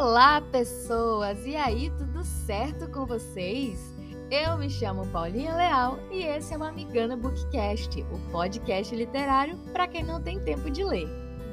[0.00, 1.44] Olá, pessoas!
[1.44, 3.78] E aí, tudo certo com vocês?
[4.30, 9.86] Eu me chamo Paulinha Leal e esse é o Amigana Bookcast, o podcast literário para
[9.86, 11.06] quem não tem tempo de ler.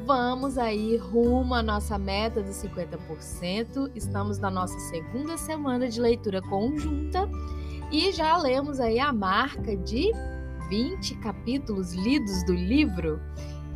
[0.05, 3.91] Vamos aí rumo à nossa meta dos 50%.
[3.93, 7.29] Estamos na nossa segunda semana de leitura conjunta
[7.91, 10.09] e já lemos aí a marca de
[10.69, 13.19] 20 capítulos lidos do livro.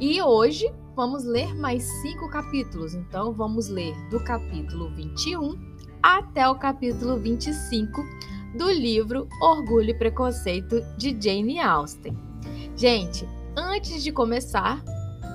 [0.02, 2.96] E hoje vamos ler mais cinco capítulos.
[2.96, 5.56] Então, vamos ler do capítulo 21
[6.02, 8.04] até o capítulo 25
[8.58, 12.18] do livro Orgulho e Preconceito de Jane Austen.
[12.76, 14.84] Gente, antes de começar,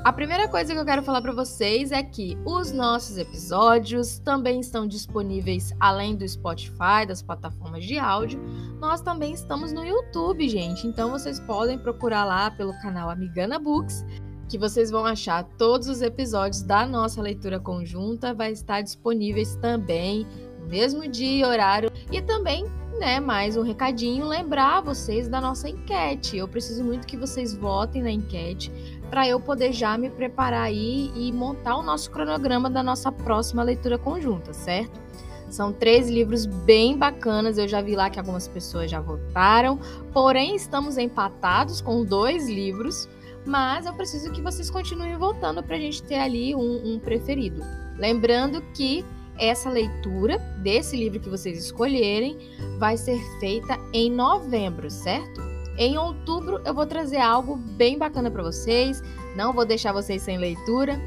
[0.03, 4.59] a primeira coisa que eu quero falar para vocês é que os nossos episódios também
[4.59, 8.41] estão disponíveis além do Spotify, das plataformas de áudio.
[8.81, 10.89] Nós também estamos no YouTube, gente.
[10.89, 14.05] Então vocês podem procurar lá pelo canal Amigana Books
[14.49, 20.27] que vocês vão achar todos os episódios da nossa leitura conjunta, vai estar disponíveis também
[20.61, 21.91] no mesmo dia e horário.
[22.13, 22.65] E também,
[22.99, 26.37] né, mais um recadinho, lembrar vocês da nossa enquete.
[26.37, 28.71] Eu preciso muito que vocês votem na enquete
[29.11, 33.63] para eu poder já me preparar aí e montar o nosso cronograma da nossa próxima
[33.63, 35.01] leitura conjunta, certo?
[35.49, 37.57] São três livros bem bacanas.
[37.57, 39.79] Eu já vi lá que algumas pessoas já votaram,
[40.13, 43.09] porém estamos empatados com dois livros
[43.47, 47.63] mas eu preciso que vocês continuem voltando para a gente ter ali um, um preferido.
[47.97, 49.05] Lembrando que
[49.39, 52.37] essa leitura desse livro que vocês escolherem
[52.79, 55.41] vai ser feita em novembro, certo?
[55.79, 59.03] Em outubro eu vou trazer algo bem bacana para vocês.
[59.37, 60.99] Não vou deixar vocês sem leitura.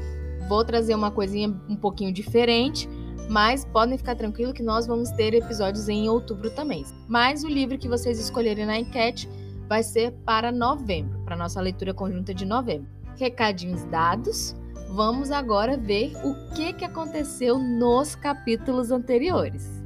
[0.48, 2.88] Vou trazer uma coisinha um pouquinho diferente,
[3.28, 6.84] mas podem ficar tranquilo que nós vamos ter episódios em outubro também.
[7.08, 9.28] Mas o livro que vocês escolherem na enquete
[9.70, 12.90] vai ser para novembro, para nossa leitura conjunta de novembro.
[13.16, 14.52] Recadinhos dados,
[14.96, 19.80] vamos agora ver o que, que aconteceu nos capítulos anteriores.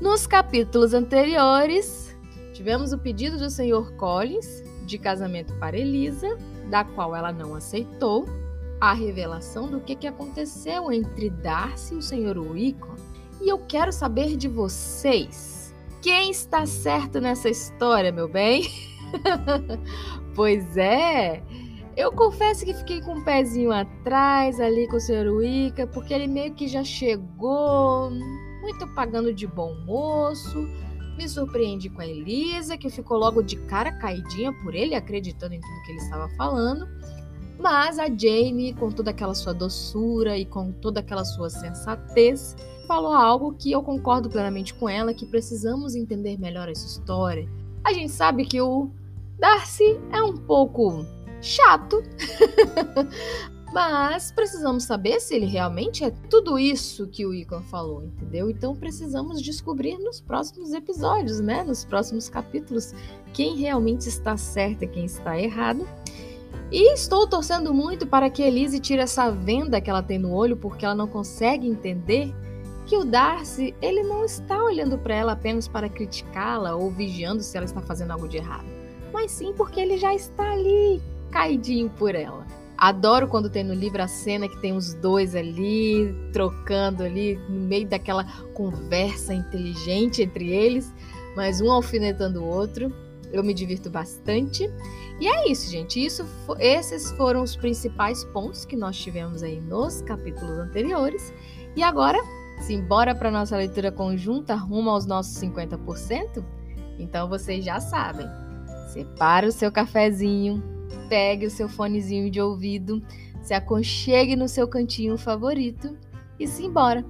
[0.00, 2.03] Nos capítulos anteriores,
[2.54, 3.92] Tivemos o pedido do Sr.
[3.96, 6.38] Collins de casamento para Elisa,
[6.70, 8.26] da qual ela não aceitou,
[8.80, 12.38] a revelação do que, que aconteceu entre Darcy e o Sr.
[12.38, 12.94] Wickham.
[13.40, 15.74] E eu quero saber de vocês.
[16.00, 18.70] Quem está certo nessa história, meu bem?
[20.36, 21.42] pois é,
[21.96, 25.28] eu confesso que fiquei com um pezinho atrás ali com o Sr.
[25.28, 28.10] Wicca, porque ele meio que já chegou
[28.60, 30.68] muito pagando de bom moço,
[31.16, 35.60] me surpreendi com a Elisa, que ficou logo de cara caidinha por ele, acreditando em
[35.60, 36.88] tudo que ele estava falando.
[37.58, 43.12] Mas a Jane, com toda aquela sua doçura e com toda aquela sua sensatez, falou
[43.12, 47.48] algo que eu concordo plenamente com ela, que precisamos entender melhor essa história.
[47.84, 48.90] A gente sabe que o
[49.38, 51.04] Darcy é um pouco
[51.40, 52.02] chato,
[53.74, 58.48] Mas precisamos saber se ele realmente é tudo isso que o Icon falou, entendeu?
[58.48, 61.64] Então precisamos descobrir nos próximos episódios, né?
[61.64, 62.94] Nos próximos capítulos,
[63.32, 65.88] quem realmente está certo e quem está errado.
[66.70, 70.56] E estou torcendo muito para que Elise tire essa venda que ela tem no olho,
[70.56, 72.32] porque ela não consegue entender
[72.86, 77.56] que o Darcy, ele não está olhando para ela apenas para criticá-la ou vigiando se
[77.56, 78.66] ela está fazendo algo de errado,
[79.12, 81.02] mas sim porque ele já está ali,
[81.32, 82.46] caidinho por ela.
[82.84, 87.60] Adoro quando tem no livro a cena que tem os dois ali trocando ali no
[87.60, 90.92] meio daquela conversa inteligente entre eles,
[91.34, 92.94] mas um alfinetando o outro.
[93.32, 94.70] Eu me divirto bastante.
[95.18, 96.04] E é isso, gente.
[96.04, 96.26] Isso,
[96.58, 101.32] esses foram os principais pontos que nós tivemos aí nos capítulos anteriores.
[101.74, 102.18] E agora,
[102.60, 106.44] simbora para nossa leitura conjunta rumo aos nossos 50%?
[106.98, 108.26] Então vocês já sabem.
[108.92, 110.62] Separa o seu cafezinho,
[111.08, 113.02] pegue o seu fonezinho de ouvido,
[113.42, 115.96] se aconchegue no seu cantinho favorito
[116.38, 117.04] e se embora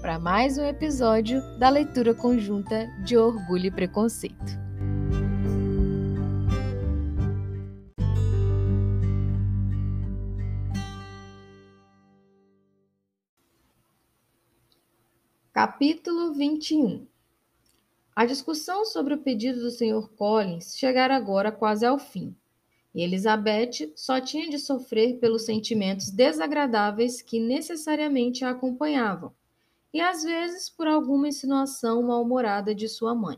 [0.00, 4.64] para mais um episódio da leitura conjunta de Orgulho e Preconceito.
[15.54, 17.06] Capítulo 21
[18.14, 20.08] A discussão sobre o pedido do Sr.
[20.16, 22.36] Collins chegara agora quase ao fim.
[22.94, 29.32] E Elizabeth só tinha de sofrer pelos sentimentos desagradáveis que necessariamente a acompanhavam,
[29.92, 33.36] e às vezes por alguma insinuação mal-humorada de sua mãe.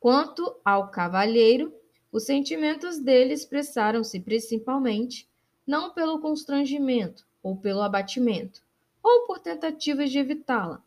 [0.00, 1.74] Quanto ao cavalheiro,
[2.10, 5.28] os sentimentos dele expressaram-se principalmente
[5.66, 8.62] não pelo constrangimento ou pelo abatimento,
[9.02, 10.82] ou por tentativas de evitá-la,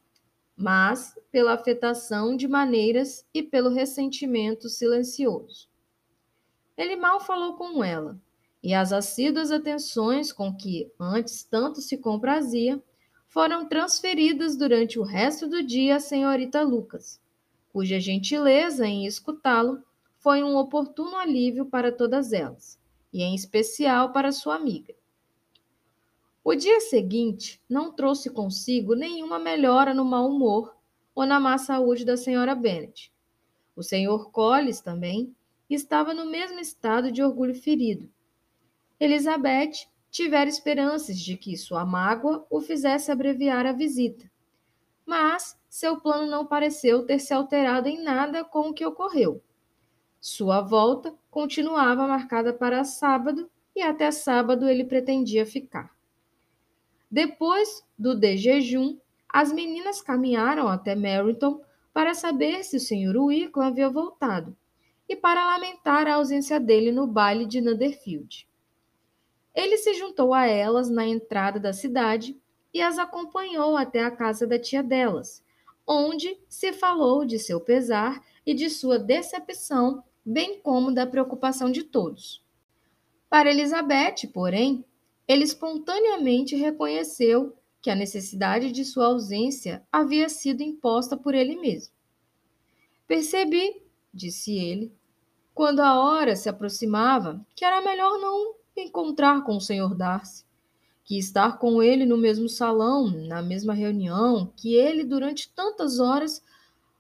[0.56, 5.67] mas pela afetação de maneiras e pelo ressentimento silencioso.
[6.78, 8.22] Ele mal falou com ela,
[8.62, 12.82] e as assíduas atenções com que antes tanto se comprazia
[13.28, 17.20] foram transferidas durante o resto do dia à senhorita Lucas,
[17.74, 19.84] cuja gentileza em escutá-lo
[20.20, 22.80] foi um oportuno alívio para todas elas,
[23.12, 24.94] e em especial para sua amiga.
[26.44, 30.76] O dia seguinte não trouxe consigo nenhuma melhora no mau humor
[31.14, 33.12] ou na má saúde da senhora Bennet.
[33.76, 35.36] O senhor Collis também
[35.76, 38.10] estava no mesmo estado de orgulho ferido.
[39.00, 44.30] Elizabeth tivera esperanças de que sua mágoa o fizesse abreviar a visita.
[45.06, 49.42] Mas seu plano não pareceu ter se alterado em nada com o que ocorreu.
[50.20, 55.96] Sua volta continuava marcada para sábado e até sábado ele pretendia ficar.
[57.12, 58.98] Depois do de jejum,
[59.30, 61.62] as meninas caminharam até Meryton
[61.94, 63.18] para saber se o Sr.
[63.18, 64.56] Wicklow havia voltado
[65.08, 68.48] e para lamentar a ausência dele no baile de Netherfield.
[69.56, 72.40] Ele se juntou a elas na entrada da cidade
[72.74, 75.44] e as acompanhou até a casa da tia delas,
[75.86, 81.84] onde se falou de seu pesar e de sua decepção, bem como da preocupação de
[81.84, 82.46] todos.
[83.30, 84.86] Para Elizabeth, porém,
[85.28, 91.94] ele espontaneamente reconheceu que a necessidade de sua ausência havia sido imposta por ele mesmo.
[93.08, 93.82] Percebi,
[94.18, 94.92] disse ele,
[95.54, 99.96] quando a hora se aproximava, que era melhor não encontrar com o Sr.
[99.96, 100.46] Darcy,
[101.04, 106.44] que estar com ele no mesmo salão, na mesma reunião, que ele durante tantas horas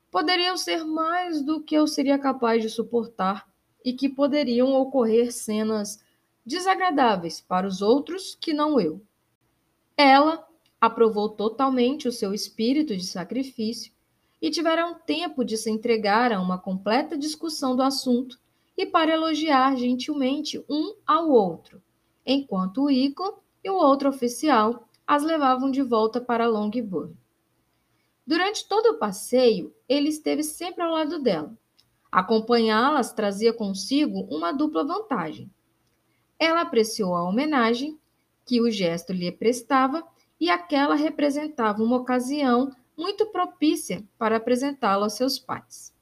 [0.09, 3.47] poderiam ser mais do que eu seria capaz de suportar
[3.83, 5.99] e que poderiam ocorrer cenas
[6.45, 9.01] desagradáveis para os outros que não eu.
[9.97, 10.47] Ela
[10.79, 13.91] aprovou totalmente o seu espírito de sacrifício
[14.41, 18.39] e tiveram tempo de se entregar a uma completa discussão do assunto
[18.77, 21.81] e para elogiar gentilmente um ao outro,
[22.25, 27.15] enquanto o Ico e o outro oficial as levavam de volta para Longbourn.
[28.25, 31.57] Durante todo o passeio, ele esteve sempre ao lado dela.
[32.11, 35.49] Acompanhá-las trazia consigo uma dupla vantagem.
[36.37, 37.97] Ela apreciou a homenagem
[38.45, 40.05] que o gesto lhe prestava
[40.39, 45.95] e aquela representava uma ocasião muito propícia para apresentá-lo a seus pais.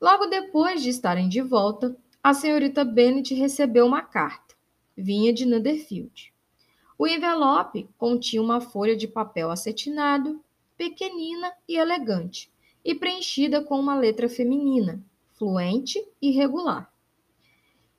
[0.00, 4.54] Logo depois de estarem de volta, a senhorita Bennet recebeu uma carta.
[4.96, 6.34] Vinha de Netherfield.
[6.98, 10.44] O envelope continha uma folha de papel acetinado,
[10.76, 12.52] pequenina e elegante,
[12.84, 15.02] e preenchida com uma letra feminina,
[15.32, 16.92] fluente e regular.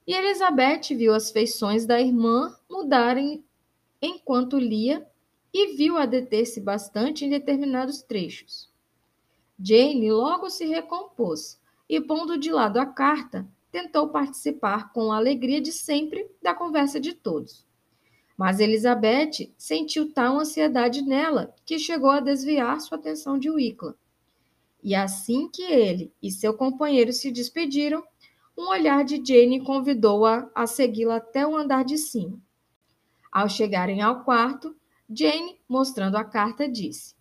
[0.06, 3.44] E Elizabeth viu as feições da irmã mudarem
[4.02, 5.08] enquanto lia
[5.54, 8.70] e viu-a deter-se bastante em determinados trechos.
[9.60, 15.62] Jane logo se recompôs e, pondo de lado a carta, tentou participar com a alegria
[15.62, 17.66] de sempre da conversa de todos.
[18.38, 23.96] Mas Elizabeth sentiu tal ansiedade nela que chegou a desviar sua atenção de Wickla.
[24.84, 28.04] E assim que ele e seu companheiro se despediram,
[28.58, 32.40] um olhar de Jane convidou-a a, a segui-la até o andar de cima.
[33.32, 34.76] Ao chegarem ao quarto,
[35.14, 37.14] Jane, mostrando a carta, disse: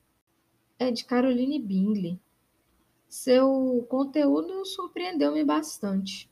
[0.79, 2.21] É de Caroline Bingley.
[3.09, 6.31] Seu conteúdo surpreendeu-me bastante.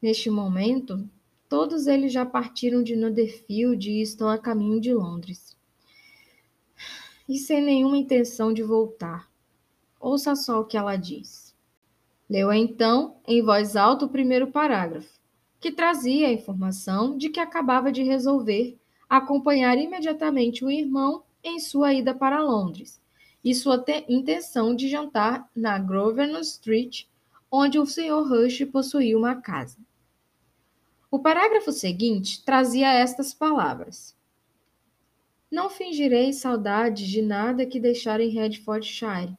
[0.00, 1.10] Neste momento,
[1.48, 5.56] todos eles já partiram de Netherfield e estão a caminho de Londres.
[7.28, 9.28] E sem nenhuma intenção de voltar.
[9.98, 11.56] Ouça só o que ela diz.
[12.30, 15.20] Leu então, em voz alta, o primeiro parágrafo,
[15.58, 18.80] que trazia a informação de que acabava de resolver
[19.12, 22.98] acompanhar imediatamente o irmão em sua ida para Londres
[23.44, 27.04] e sua intenção de jantar na Grosvenor Street,
[27.50, 28.26] onde o Sr.
[28.26, 29.76] Rush possuía uma casa.
[31.10, 34.16] O parágrafo seguinte trazia estas palavras:
[35.50, 39.36] Não fingirei saudade de nada que deixar em Redfordshire,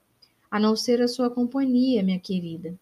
[0.51, 2.77] a não ser a sua companhia, minha querida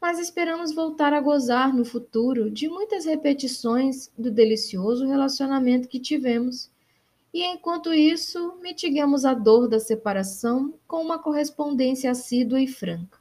[0.00, 6.70] mas esperamos voltar a gozar no futuro de muitas repetições do delicioso relacionamento que tivemos.
[7.34, 13.18] E enquanto isso, mitiguemos a dor da separação com uma correspondência assídua e franca.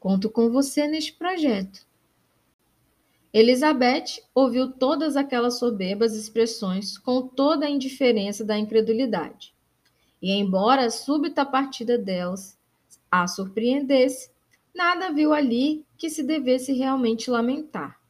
[0.00, 1.86] Conto com você neste projeto.
[3.32, 9.52] Elizabeth ouviu todas aquelas soberbas expressões com toda a indiferença da incredulidade.
[10.22, 12.56] E, embora a súbita partida delas
[13.10, 14.30] a surpreendesse,
[14.74, 18.00] nada viu ali que se devesse realmente lamentar.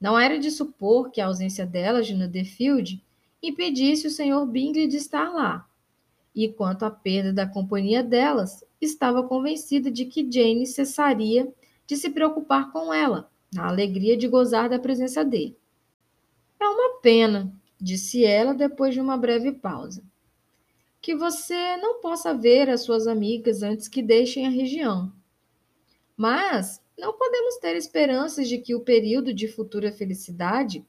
[0.00, 3.02] Não era de supor que a ausência dela de Netherfield
[3.42, 4.46] impedisse o Sr.
[4.46, 5.68] Bingley de estar lá,
[6.34, 11.52] e quanto à perda da companhia delas, estava convencida de que Jane cessaria
[11.86, 15.56] de se preocupar com ela, na alegria de gozar da presença dele.
[16.58, 20.02] É uma pena, disse ela depois de uma breve pausa,
[21.00, 25.12] que você não possa ver as suas amigas antes que deixem a região.
[26.20, 30.86] Mas não podemos ter esperanças de que o período de futura felicidade,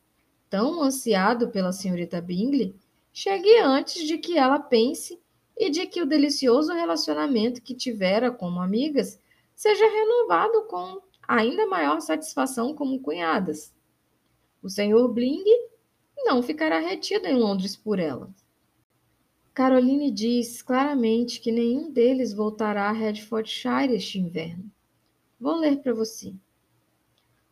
[0.49, 2.75] tão ansiado pela senhorita Bingley,
[3.13, 5.17] chegue antes de que ela pense
[5.57, 9.21] e de que o delicioso relacionamento que tivera como amigas
[9.55, 13.73] seja renovado com ainda maior satisfação como cunhadas.
[14.61, 15.45] O senhor Bling
[16.25, 18.29] não ficará retido em Londres por ela.
[19.53, 24.69] Caroline diz claramente que nenhum deles voltará a Hertfordshire este inverno.
[25.41, 26.35] Vou ler para você.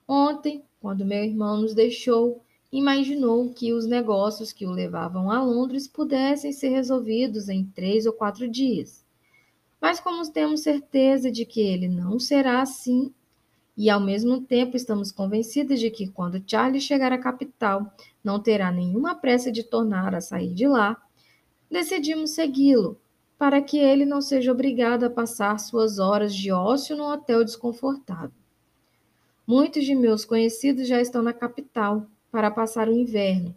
[0.08, 5.88] Ontem, quando meu irmão nos deixou, imaginou que os negócios que o levavam a Londres
[5.88, 9.04] pudessem ser resolvidos em três ou quatro dias.
[9.82, 13.12] Mas, como temos certeza de que ele não será assim,
[13.76, 17.92] e ao mesmo tempo estamos convencidos de que quando Charlie chegar à capital
[18.24, 20.96] não terá nenhuma pressa de tornar a sair de lá,
[21.72, 23.00] decidimos segui-lo
[23.40, 28.34] para que ele não seja obrigado a passar suas horas de ócio num hotel desconfortável.
[29.48, 33.56] Muitos de meus conhecidos já estão na capital para passar o inverno.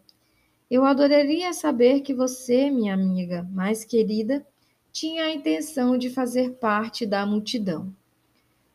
[0.71, 4.47] Eu adoraria saber que você, minha amiga mais querida,
[4.93, 7.93] tinha a intenção de fazer parte da multidão.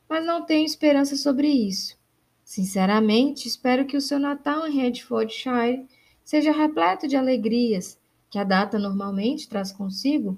[0.09, 1.97] Mas não tenho esperança sobre isso.
[2.43, 5.87] Sinceramente, espero que o seu Natal em Hertfordshire
[6.21, 7.97] seja repleto de alegrias
[8.29, 10.37] que a data normalmente traz consigo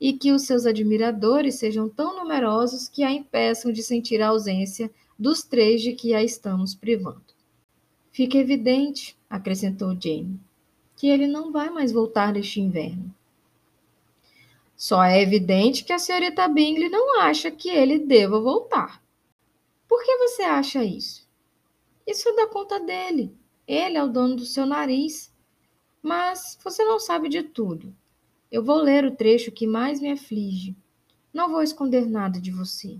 [0.00, 4.90] e que os seus admiradores sejam tão numerosos que a impeçam de sentir a ausência
[5.18, 7.20] dos três de que a estamos privando.
[8.10, 10.40] Fica evidente, acrescentou Jane,
[10.96, 13.14] que ele não vai mais voltar neste inverno.
[14.74, 19.02] Só é evidente que a senhorita Bingley não acha que ele deva voltar.
[19.86, 21.28] Por que você acha isso?
[22.06, 23.30] Isso dá conta dele.
[23.68, 25.30] Ele é o dono do seu nariz.
[26.02, 27.94] Mas você não sabe de tudo.
[28.50, 30.76] Eu vou ler o trecho que mais me aflige.
[31.32, 32.98] Não vou esconder nada de você.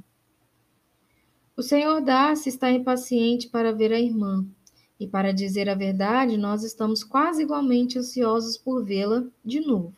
[1.56, 4.46] O senhor Darcy está impaciente para ver a irmã,
[4.98, 9.92] e para dizer a verdade, nós estamos quase igualmente ansiosos por vê-la de novo.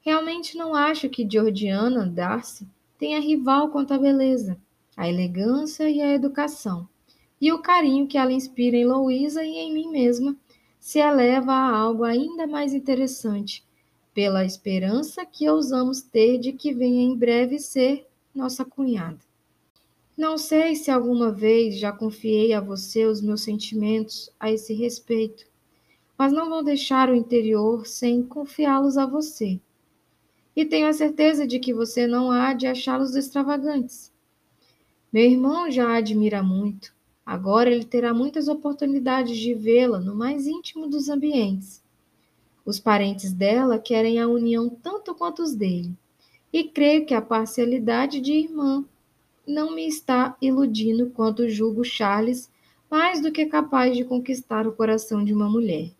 [0.00, 2.66] Realmente não acho que Georgiana Darcy
[2.98, 4.58] tenha rival quanto à beleza,
[4.96, 6.88] a elegância e a educação,
[7.38, 10.34] e o carinho que ela inspira em Louisa e em mim mesma
[10.78, 13.68] se eleva a algo ainda mais interessante
[14.14, 19.18] pela esperança que ousamos ter de que venha em breve ser nossa cunhada.
[20.16, 25.46] Não sei se alguma vez já confiei a você os meus sentimentos a esse respeito,
[26.18, 29.58] mas não vou deixar o interior sem confiá-los a você.
[30.54, 34.12] E tenho a certeza de que você não há de achá-los extravagantes.
[35.12, 36.92] Meu irmão já a admira muito.
[37.24, 41.79] Agora ele terá muitas oportunidades de vê-la no mais íntimo dos ambientes.
[42.64, 45.92] Os parentes dela querem a união tanto quanto os dele,
[46.52, 48.84] e creio que a parcialidade de irmã
[49.46, 52.50] não me está iludindo quanto julgo Charles
[52.90, 55.90] mais do que capaz de conquistar o coração de uma mulher.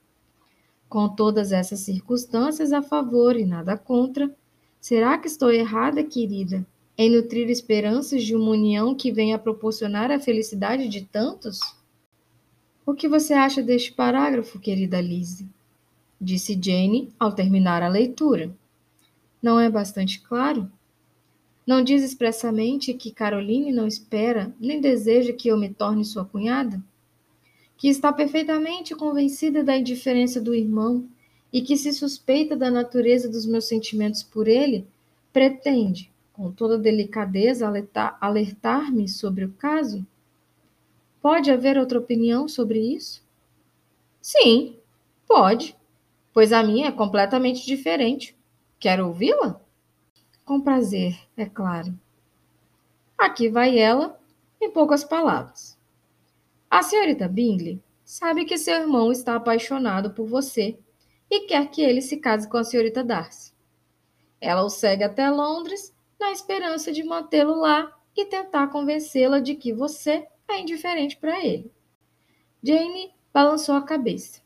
[0.89, 4.35] Com todas essas circunstâncias a favor e nada contra,
[4.81, 6.67] será que estou errada, querida,
[6.99, 11.61] em nutrir esperanças de uma união que venha proporcionar a felicidade de tantos?
[12.85, 15.49] O que você acha deste parágrafo, querida Lise?
[16.21, 18.55] Disse Jane ao terminar a leitura.
[19.43, 20.71] Não é bastante claro?
[21.67, 26.83] Não diz expressamente que Caroline não espera nem deseja que eu me torne sua cunhada?
[27.79, 31.09] Que está perfeitamente convencida da indiferença do irmão
[31.51, 34.87] e que se suspeita da natureza dos meus sentimentos por ele,
[35.33, 37.67] pretende, com toda delicadeza,
[38.21, 40.07] alertar-me sobre o caso?
[41.23, 43.23] Pode haver outra opinião sobre isso?
[44.21, 44.77] Sim,
[45.27, 45.80] pode
[46.33, 48.37] pois a minha é completamente diferente.
[48.79, 49.61] Quer ouvi-la?
[50.45, 51.99] Com prazer, é claro.
[53.17, 54.19] Aqui vai ela,
[54.61, 55.79] em poucas palavras.
[56.71, 60.79] A senhorita Bingley sabe que seu irmão está apaixonado por você
[61.31, 63.53] e quer que ele se case com a senhorita Darcy.
[64.41, 69.73] Ela o segue até Londres na esperança de mantê-lo lá e tentar convencê-la de que
[69.73, 71.71] você é indiferente para ele.
[72.63, 74.41] Jane balançou a cabeça.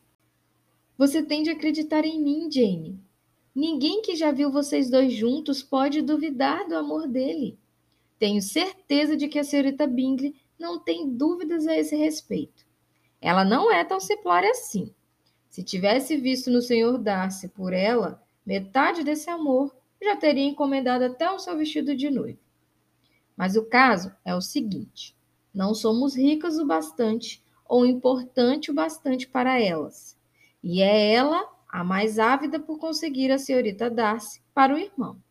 [0.96, 3.00] Você tem de acreditar em mim, Jane.
[3.54, 7.58] Ninguém que já viu vocês dois juntos pode duvidar do amor dele.
[8.18, 12.64] Tenho certeza de que a senhorita Bingley não tem dúvidas a esse respeito.
[13.20, 14.94] Ela não é tão simplória assim.
[15.48, 21.30] Se tivesse visto no senhor Darcy por ela metade desse amor, já teria encomendado até
[21.30, 22.38] o seu vestido de noiva.
[23.36, 25.16] Mas o caso é o seguinte:
[25.52, 30.13] não somos ricas o bastante ou importante o bastante para elas.
[30.66, 35.22] E é ela a mais ávida por conseguir a senhorita Darcy para o irmão,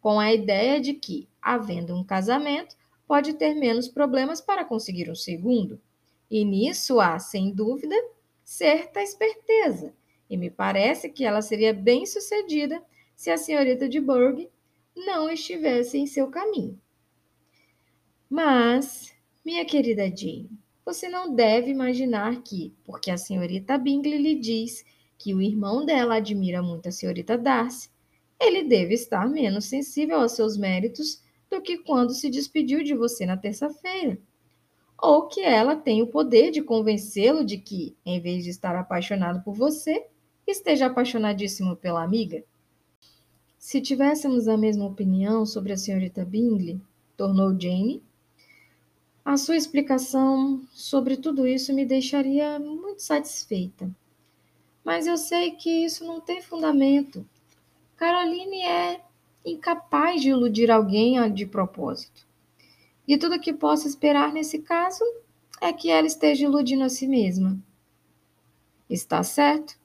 [0.00, 2.74] com a ideia de que, havendo um casamento,
[3.06, 5.80] pode ter menos problemas para conseguir um segundo.
[6.28, 7.94] E nisso há, sem dúvida,
[8.42, 9.94] certa esperteza,
[10.28, 12.82] e me parece que ela seria bem sucedida
[13.14, 14.48] se a senhorita de Burgh
[14.96, 16.76] não estivesse em seu caminho.
[18.28, 20.50] Mas, minha querida Jane,
[20.84, 24.84] você não deve imaginar que, porque a senhorita Bingley lhe diz
[25.16, 27.88] que o irmão dela admira muito a senhorita Darcy,
[28.40, 33.24] ele deve estar menos sensível aos seus méritos do que quando se despediu de você
[33.24, 34.18] na terça-feira.
[35.00, 39.42] Ou que ela tem o poder de convencê-lo de que, em vez de estar apaixonado
[39.42, 40.06] por você,
[40.46, 42.42] esteja apaixonadíssimo pela amiga.
[43.58, 46.80] Se tivéssemos a mesma opinião sobre a senhorita Bingley,
[47.16, 48.02] tornou Jane,
[49.24, 53.90] a sua explicação sobre tudo isso me deixaria muito satisfeita.
[54.84, 57.24] Mas eu sei que isso não tem fundamento.
[57.96, 59.00] Caroline é
[59.44, 62.26] incapaz de iludir alguém de propósito.
[63.06, 65.04] E tudo que posso esperar nesse caso
[65.60, 67.56] é que ela esteja iludindo a si mesma.
[68.90, 69.78] Está certo.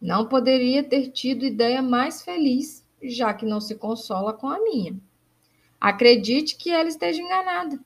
[0.00, 4.94] Não poderia ter tido ideia mais feliz, já que não se consola com a minha.
[5.80, 7.80] Acredite que ela esteja enganada.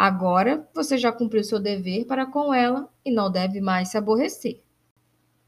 [0.00, 4.62] Agora você já cumpriu seu dever para com ela e não deve mais se aborrecer.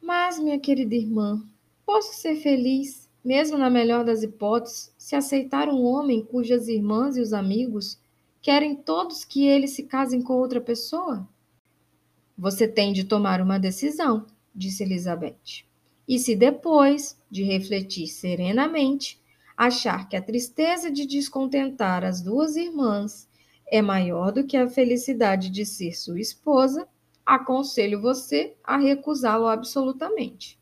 [0.02, 1.40] Mas, minha querida irmã,
[1.86, 7.20] posso ser feliz mesmo na melhor das hipóteses, se aceitar um homem cujas irmãs e
[7.20, 7.96] os amigos
[8.42, 11.28] querem todos que ele se casem com outra pessoa?
[12.36, 15.64] Você tem de tomar uma decisão, disse Elizabeth.
[16.08, 19.16] E se depois de refletir serenamente,
[19.56, 23.29] achar que a tristeza de descontentar as duas irmãs
[23.70, 26.88] é maior do que a felicidade de ser sua esposa,
[27.24, 30.58] aconselho você a recusá-lo absolutamente.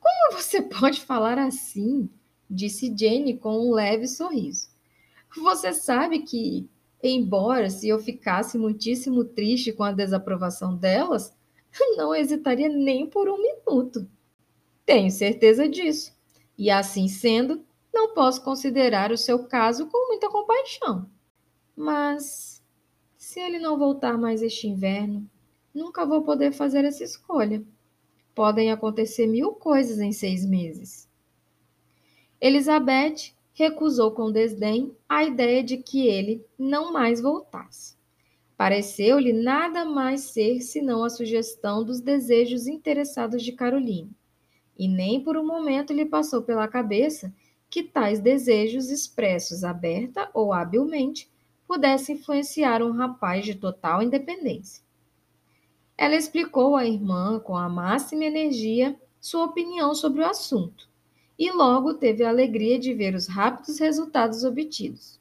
[0.00, 2.10] Como você pode falar assim?
[2.50, 4.68] disse Jane com um leve sorriso.
[5.36, 6.68] Você sabe que,
[7.02, 11.34] embora se eu ficasse muitíssimo triste com a desaprovação delas,
[11.96, 14.06] não hesitaria nem por um minuto.
[14.84, 16.12] Tenho certeza disso.
[16.58, 21.08] E assim sendo, não posso considerar o seu caso com muita compaixão.
[21.76, 22.62] Mas,
[23.16, 25.28] se ele não voltar mais este inverno,
[25.74, 27.62] nunca vou poder fazer essa escolha.
[28.34, 31.08] Podem acontecer mil coisas em seis meses.
[32.40, 37.96] Elizabeth recusou com desdém a ideia de que ele não mais voltasse.
[38.56, 44.10] Pareceu-lhe nada mais ser senão a sugestão dos desejos interessados de Caroline,
[44.78, 47.32] e nem por um momento lhe passou pela cabeça
[47.68, 51.31] que tais desejos expressos aberta ou habilmente
[51.66, 54.82] pudessem influenciar um rapaz de total independência.
[55.96, 60.88] Ela explicou à irmã, com a máxima energia, sua opinião sobre o assunto,
[61.38, 65.20] e logo teve a alegria de ver os rápidos resultados obtidos.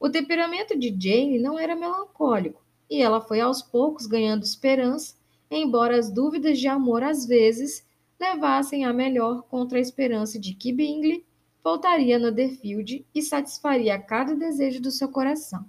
[0.00, 5.14] O temperamento de Jane não era melancólico, e ela foi aos poucos ganhando esperança,
[5.50, 7.86] embora as dúvidas de amor às vezes
[8.18, 11.24] levassem a melhor contra a esperança de que Bingley
[11.62, 15.64] voltaria no Netherfield e satisfaria cada desejo do seu coração.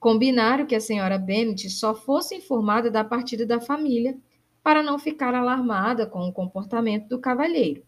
[0.00, 4.18] Combinaram que a senhora Bennet só fosse informada da partida da família,
[4.64, 7.84] para não ficar alarmada com o comportamento do cavalheiro.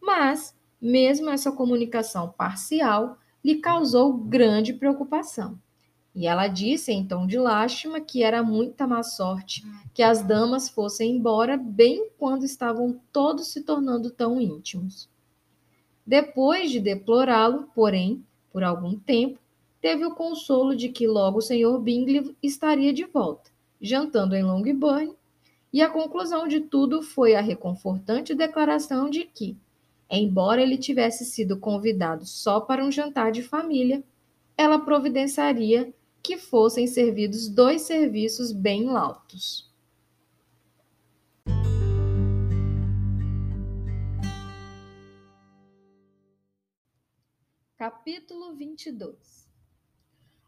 [0.00, 5.60] Mas, mesmo essa comunicação parcial lhe causou grande preocupação.
[6.14, 10.70] E ela disse em tom de lástima que era muita má sorte que as damas
[10.70, 15.09] fossem embora bem quando estavam todos se tornando tão íntimos.
[16.06, 19.38] Depois de deplorá-lo, porém, por algum tempo,
[19.80, 21.78] teve o consolo de que logo o Sr.
[21.78, 25.14] Bingley estaria de volta, jantando em Longbourn,
[25.72, 29.56] e a conclusão de tudo foi a reconfortante declaração de que,
[30.10, 34.02] embora ele tivesse sido convidado só para um jantar de família,
[34.56, 39.69] ela providenciaria que fossem servidos dois serviços bem lautos.
[47.80, 49.48] Capítulo 22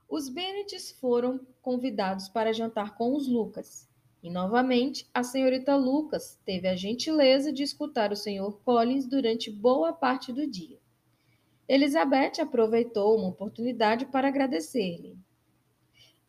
[0.07, 3.89] os Bennets foram convidados para jantar com os Lucas.
[4.23, 9.95] E novamente, a senhorita Lucas teve a gentileza de escutar o senhor Collins durante boa
[9.95, 10.79] parte do dia.
[11.67, 15.17] Elizabeth aproveitou uma oportunidade para agradecer-lhe.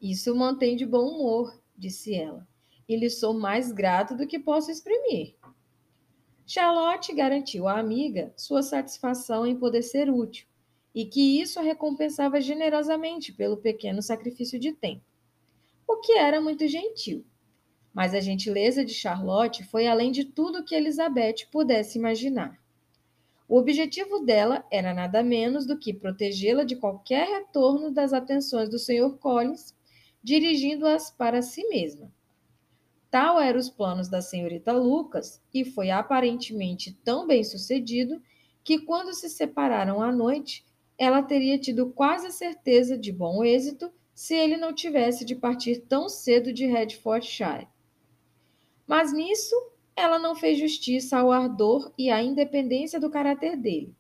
[0.02, 2.48] Isso mantém de bom humor, disse ela,
[2.88, 5.36] e lhe sou mais grato do que posso exprimir.
[6.48, 10.48] Charlotte garantiu à amiga sua satisfação em poder ser útil
[10.94, 15.04] e que isso a recompensava generosamente pelo pequeno sacrifício de tempo,
[15.88, 17.26] o que era muito gentil.
[17.94, 22.60] Mas a gentileza de Charlotte foi além de tudo que Elizabeth pudesse imaginar.
[23.48, 28.80] O objetivo dela era nada menos do que protegê-la de qualquer retorno das atenções do
[28.80, 29.18] Sr.
[29.20, 29.76] Collins,
[30.24, 32.12] dirigindo-as para si mesma.
[33.12, 38.20] Tal eram os planos da senhorita Lucas, e foi aparentemente tão bem sucedido
[38.64, 40.66] que, quando se separaram à noite,
[41.04, 46.08] ela teria tido quase certeza de bom êxito se ele não tivesse de partir tão
[46.08, 47.68] cedo de Hertfordshire.
[48.88, 49.56] Mas nisso
[49.96, 53.94] ela não fez justiça ao ardor e à independência do caráter dele,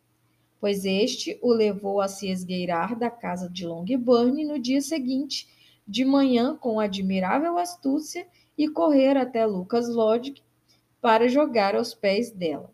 [0.59, 5.47] pois este o levou a se esgueirar da casa de Longbourn no dia seguinte,
[5.85, 8.25] de manhã com admirável astúcia,
[8.57, 10.35] e correr até Lucas Lodge
[11.01, 12.72] para jogar aos pés dela.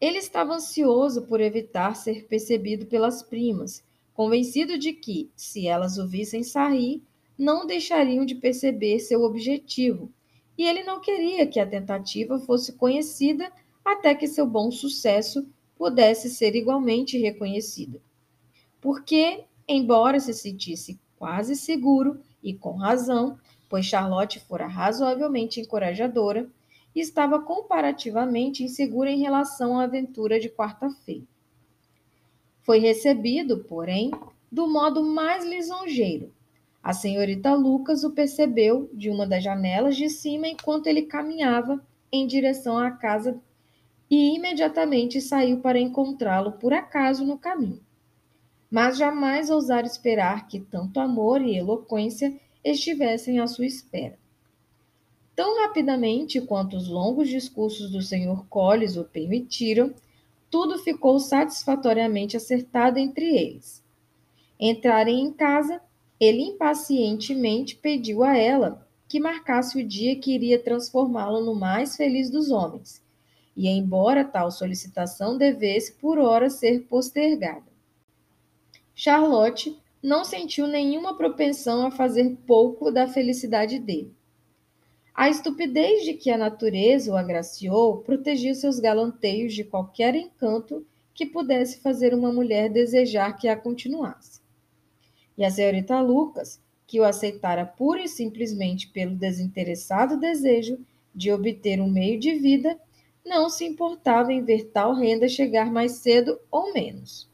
[0.00, 3.84] Ele estava ansioso por evitar ser percebido pelas primas,
[4.14, 7.02] convencido de que, se elas o vissem sair,
[7.36, 10.10] não deixariam de perceber seu objetivo,
[10.56, 13.52] e ele não queria que a tentativa fosse conhecida
[13.84, 18.00] até que seu bom sucesso pudesse ser igualmente reconhecido.
[18.80, 26.48] Porque, embora se sentisse quase seguro, e com razão, pois Charlotte fora razoavelmente encorajadora,
[26.98, 31.22] e estava comparativamente insegura em relação à aventura de quarta-feira.
[32.62, 34.10] Foi recebido, porém,
[34.50, 36.34] do modo mais lisonjeiro,
[36.82, 41.80] a senhorita Lucas o percebeu de uma das janelas de cima enquanto ele caminhava
[42.10, 43.40] em direção à casa
[44.10, 47.80] e imediatamente saiu para encontrá-lo por acaso no caminho.
[48.68, 54.17] Mas jamais ousara esperar que tanto amor e eloquência estivessem à sua espera.
[55.38, 58.44] Tão rapidamente quanto os longos discursos do Sr.
[58.48, 59.94] Collis o permitiram,
[60.50, 63.80] tudo ficou satisfatoriamente acertado entre eles.
[64.58, 65.80] Entrarem em casa
[66.18, 72.28] ele impacientemente pediu a ela que marcasse o dia que iria transformá-lo no mais feliz
[72.30, 73.00] dos homens,
[73.56, 77.70] e embora tal solicitação devesse por hora ser postergada.
[78.92, 84.17] Charlotte não sentiu nenhuma propensão a fazer pouco da felicidade dele.
[85.18, 91.26] A estupidez de que a natureza o agraciou protegia seus galanteios de qualquer encanto que
[91.26, 94.40] pudesse fazer uma mulher desejar que a continuasse.
[95.36, 100.78] E a senhorita Lucas, que o aceitara pura e simplesmente pelo desinteressado desejo
[101.12, 102.78] de obter um meio de vida,
[103.26, 107.28] não se importava em ver tal renda chegar mais cedo ou menos.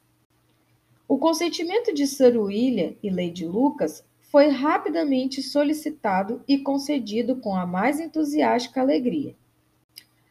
[1.07, 4.03] O consentimento de Sir William e Lady Lucas
[4.35, 9.37] foi rapidamente solicitado e concedido com a mais entusiástica alegria.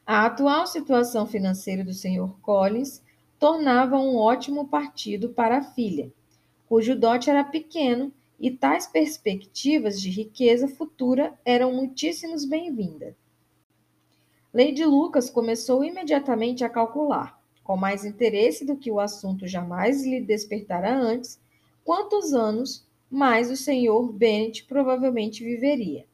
[0.06, 2.30] A atual situação financeira do Sr.
[2.42, 3.02] Collins
[3.40, 6.12] tornava um ótimo partido para a filha,
[6.68, 13.16] cujo dote era pequeno e tais perspectivas de riqueza futura eram muitíssimos bem-vindas.
[14.54, 20.20] Lady Lucas começou imediatamente a calcular, com mais interesse do que o assunto jamais lhe
[20.20, 21.40] despertara antes,
[21.86, 22.83] quantos anos
[23.14, 26.08] mais o senhor Bennet provavelmente viveria.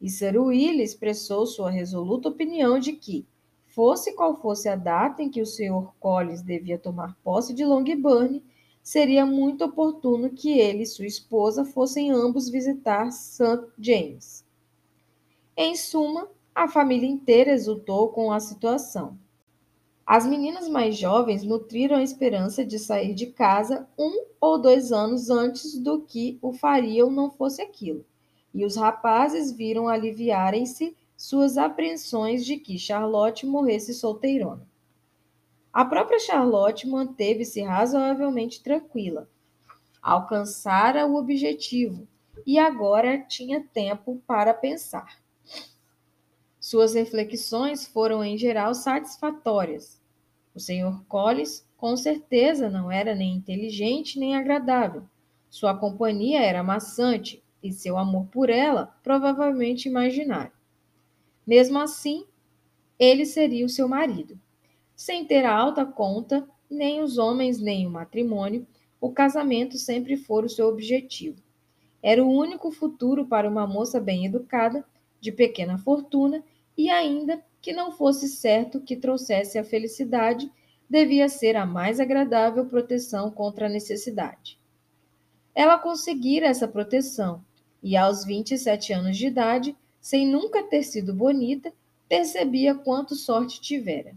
[0.00, 3.26] E Sir Will expressou sua resoluta opinião de que,
[3.66, 8.40] fosse qual fosse a data em que o senhor Collins devia tomar posse de Longbourn,
[8.80, 13.66] seria muito oportuno que ele e sua esposa fossem ambos visitar St.
[13.76, 14.46] James.
[15.56, 19.18] Em suma, a família inteira exultou com a situação.
[20.06, 25.30] As meninas mais jovens nutriram a esperança de sair de casa um ou dois anos
[25.30, 28.04] antes do que o fariam não fosse aquilo,
[28.52, 34.68] e os rapazes viram aliviarem-se suas apreensões de que Charlotte morresse solteirona.
[35.72, 39.28] A própria Charlotte manteve-se razoavelmente tranquila.
[40.02, 42.06] Alcançara o objetivo
[42.46, 45.23] e agora tinha tempo para pensar.
[46.64, 50.00] Suas reflexões foram em geral satisfatórias.
[50.54, 51.04] O Sr.
[51.06, 55.02] Collins, com certeza, não era nem inteligente nem agradável.
[55.50, 60.54] Sua companhia era maçante e seu amor por ela provavelmente imaginário.
[61.46, 62.24] Mesmo assim,
[62.98, 64.40] ele seria o seu marido.
[64.96, 68.66] Sem ter a alta conta, nem os homens nem o matrimônio,
[68.98, 71.42] o casamento sempre foi o seu objetivo.
[72.02, 74.82] Era o único futuro para uma moça bem educada,
[75.20, 76.42] de pequena fortuna
[76.76, 80.50] e ainda que não fosse certo que trouxesse a felicidade,
[80.88, 84.58] devia ser a mais agradável proteção contra a necessidade.
[85.54, 87.44] Ela conseguira essa proteção
[87.82, 91.72] e, aos 27 anos de idade, sem nunca ter sido bonita,
[92.08, 94.14] percebia quanto sorte tivera.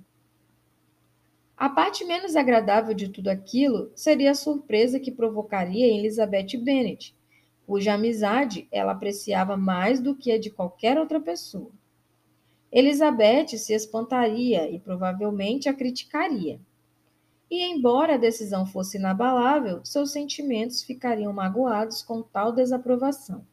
[1.55, 7.15] A parte menos agradável de tudo aquilo seria a surpresa que provocaria em Elizabeth Bennet,
[7.65, 11.71] cuja amizade ela apreciava mais do que a de qualquer outra pessoa.
[12.71, 16.59] Elizabeth se espantaria e provavelmente a criticaria.
[17.49, 23.45] E, embora a decisão fosse inabalável, seus sentimentos ficariam magoados com tal desaprovação.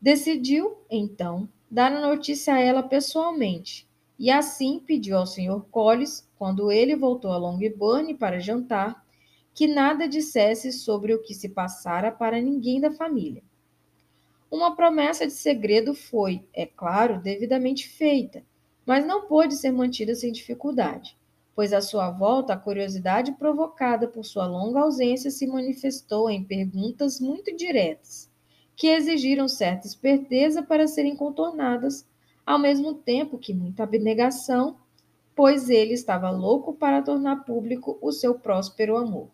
[0.00, 3.88] Decidiu, então, dar a notícia a ela pessoalmente,
[4.18, 5.62] e assim pediu ao Sr.
[5.70, 9.02] Collis, quando ele voltou a Longbourn para jantar,
[9.54, 13.42] que nada dissesse sobre o que se passara para ninguém da família.
[14.50, 18.42] Uma promessa de segredo foi, é claro, devidamente feita,
[18.84, 21.16] mas não pôde ser mantida sem dificuldade,
[21.54, 27.20] pois à sua volta a curiosidade provocada por sua longa ausência se manifestou em perguntas
[27.20, 28.28] muito diretas,
[28.74, 32.04] que exigiram certa esperteza para serem contornadas,
[32.44, 34.78] ao mesmo tempo que muita abnegação,
[35.36, 39.30] pois ele estava louco para tornar público o seu próspero amor.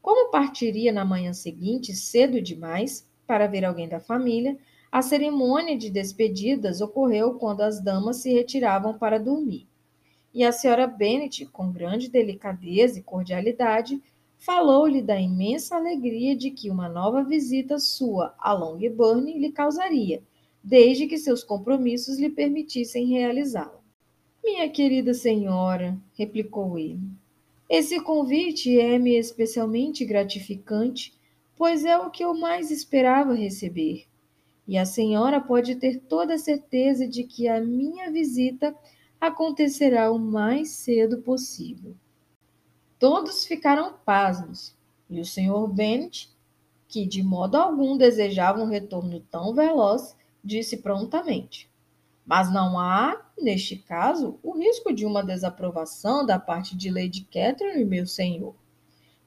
[0.00, 4.56] Como partiria na manhã seguinte, cedo demais, para ver alguém da família,
[4.90, 9.66] a cerimônia de despedidas ocorreu quando as damas se retiravam para dormir.
[10.32, 14.02] E a senhora Bennet, com grande delicadeza e cordialidade,
[14.38, 20.22] falou-lhe da imensa alegria de que uma nova visita sua a Longbourn lhe causaria,
[20.62, 23.80] desde que seus compromissos lhe permitissem realizá-la.
[24.44, 27.00] Minha querida senhora, replicou ele,
[27.68, 31.14] esse convite é-me especialmente gratificante
[31.56, 34.06] pois é o que eu mais esperava receber.
[34.66, 38.74] E a senhora pode ter toda a certeza de que a minha visita
[39.20, 41.94] acontecerá o mais cedo possível.
[42.98, 44.74] Todos ficaram pasmos,
[45.08, 46.30] e o senhor Bennet,
[46.88, 51.70] que de modo algum desejava um retorno tão veloz, disse prontamente:
[52.24, 57.84] Mas não há, neste caso, o risco de uma desaprovação da parte de Lady Catherine,
[57.84, 58.54] meu senhor.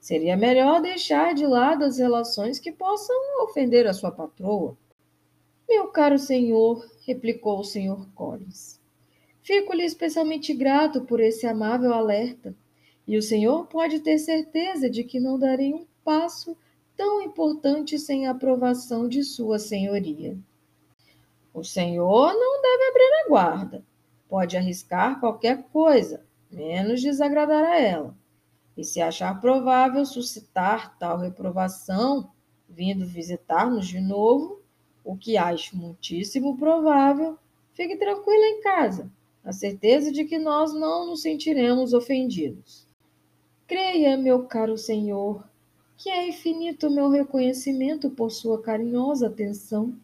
[0.07, 4.77] Seria melhor deixar de lado as relações que possam ofender a sua patroa.
[5.67, 8.79] Meu caro senhor, replicou o senhor Collins,
[9.43, 12.55] fico-lhe especialmente grato por esse amável alerta,
[13.05, 16.55] e o senhor pode ter certeza de que não darei um passo
[16.95, 20.37] tão importante sem a aprovação de sua senhoria.
[21.53, 23.85] O senhor não deve abrir a guarda.
[24.29, 28.15] Pode arriscar qualquer coisa, menos desagradar a ela
[28.77, 32.29] e se achar provável suscitar tal reprovação,
[32.69, 34.61] vindo visitar-nos de novo,
[35.03, 37.37] o que acho muitíssimo provável,
[37.73, 39.09] fique tranquila em casa,
[39.43, 42.85] a certeza de que nós não nos sentiremos ofendidos.
[43.65, 45.43] Creia, meu caro senhor,
[45.97, 49.95] que é infinito o meu reconhecimento por sua carinhosa atenção,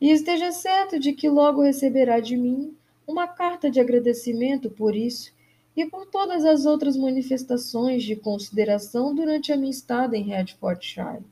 [0.00, 2.74] e esteja certo de que logo receberá de mim
[3.06, 5.35] uma carta de agradecimento por isso
[5.76, 11.22] e por todas as outras manifestações de consideração durante a minha estada em Hertfordshire.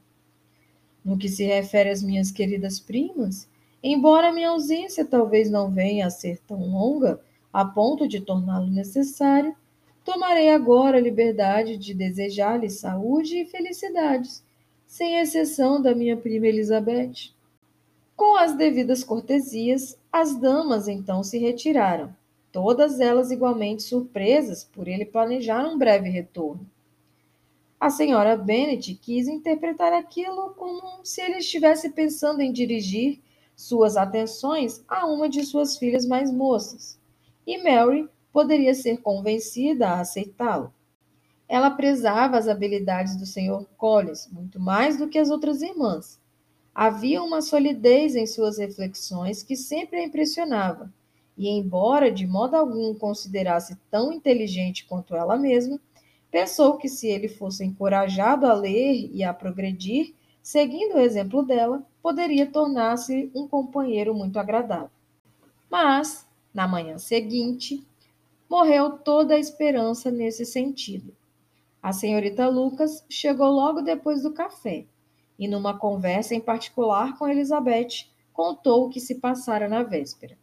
[1.02, 3.48] No que se refere às minhas queridas primas,
[3.82, 7.18] embora minha ausência talvez não venha a ser tão longa
[7.50, 9.56] a ponto de torná-lo necessário,
[10.04, 14.44] tomarei agora a liberdade de desejar-lhes saúde e felicidades,
[14.86, 17.32] sem exceção da minha prima Elizabeth.
[18.14, 22.14] Com as devidas cortesias, as damas então se retiraram
[22.54, 26.64] todas elas igualmente surpresas por ele planejar um breve retorno.
[27.80, 33.20] A senhora Bennet quis interpretar aquilo como se ele estivesse pensando em dirigir
[33.56, 36.96] suas atenções a uma de suas filhas mais moças,
[37.44, 40.72] e Mary poderia ser convencida a aceitá-lo.
[41.48, 43.66] Ela prezava as habilidades do Sr.
[43.76, 46.20] Collins muito mais do que as outras irmãs.
[46.72, 50.92] Havia uma solidez em suas reflexões que sempre a impressionava
[51.36, 55.80] e, embora de modo algum considerasse tão inteligente quanto ela mesma,
[56.30, 61.84] pensou que se ele fosse encorajado a ler e a progredir, seguindo o exemplo dela,
[62.02, 64.90] poderia tornar-se um companheiro muito agradável.
[65.70, 67.84] Mas, na manhã seguinte,
[68.48, 71.14] morreu toda a esperança nesse sentido.
[71.82, 74.86] A senhorita Lucas chegou logo depois do café
[75.38, 80.36] e, numa conversa em particular com Elizabeth, contou o que se passara na véspera.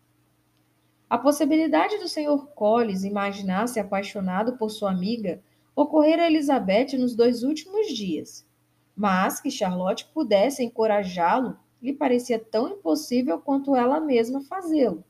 [1.11, 2.47] A possibilidade do Sr.
[2.55, 5.43] Collins imaginar-se apaixonado por sua amiga
[5.75, 8.47] ocorrera a Elizabeth nos dois últimos dias,
[8.95, 15.03] mas que Charlotte pudesse encorajá-lo lhe parecia tão impossível quanto ela mesma fazê-lo.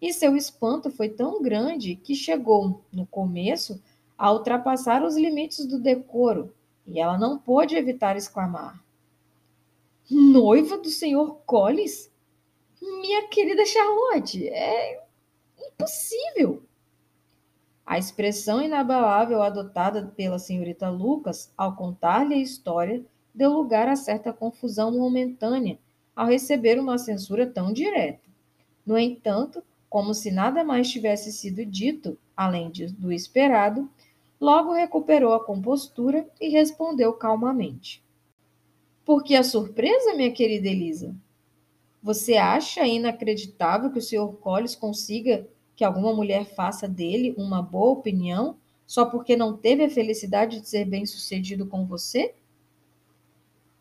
[0.00, 3.82] E seu espanto foi tão grande que chegou, no começo,
[4.16, 6.54] a ultrapassar os limites do decoro,
[6.86, 8.80] e ela não pôde evitar exclamar:
[10.08, 11.34] Noiva do Sr.
[11.44, 12.08] Collins?
[12.80, 15.09] Minha querida Charlotte, é
[15.80, 16.62] Impossível!
[17.86, 24.32] A expressão inabalável adotada pela senhorita Lucas ao contar-lhe a história deu lugar a certa
[24.32, 25.78] confusão momentânea
[26.14, 28.28] ao receber uma censura tão direta.
[28.84, 33.90] No entanto, como se nada mais tivesse sido dito, além de, do esperado,
[34.40, 38.04] logo recuperou a compostura e respondeu calmamente.
[39.04, 41.14] Por que a surpresa, minha querida Elisa?
[42.02, 44.36] Você acha inacreditável que o Sr.
[44.40, 45.48] Collins consiga
[45.80, 50.68] que alguma mulher faça dele uma boa opinião só porque não teve a felicidade de
[50.68, 52.34] ser bem-sucedido com você?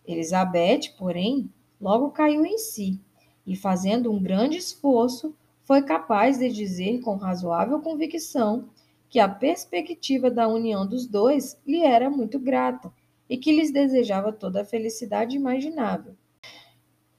[0.07, 2.97] Elizabeth, porém, logo caiu em si
[3.45, 5.35] e, fazendo um grande esforço,
[5.65, 8.69] foi capaz de dizer com razoável convicção
[9.09, 12.93] que a perspectiva da união dos dois lhe era muito grata
[13.29, 16.15] e que lhes desejava toda a felicidade imaginável.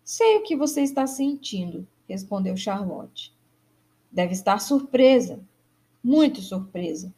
[0.03, 3.39] Sei o que você está sentindo, respondeu Charlotte.
[4.11, 5.41] Deve estar surpresa,
[6.03, 7.15] muito surpresa,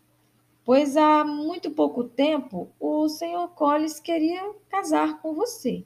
[0.65, 3.49] pois há muito pouco tempo o Sr.
[3.55, 5.85] Collins queria casar com você.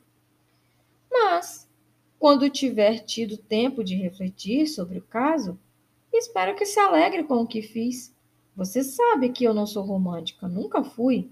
[1.11, 1.69] Mas,
[2.19, 5.59] quando tiver tido tempo de refletir sobre o caso,
[6.12, 8.14] espero que se alegre com o que fiz.
[8.57, 11.31] Você sabe que eu não sou romântica, nunca fui.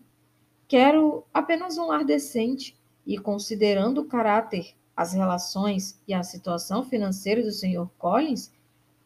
[0.68, 7.42] Quero apenas um lar decente e, considerando o caráter, as relações e a situação financeira
[7.42, 7.88] do Sr.
[7.98, 8.52] Collins,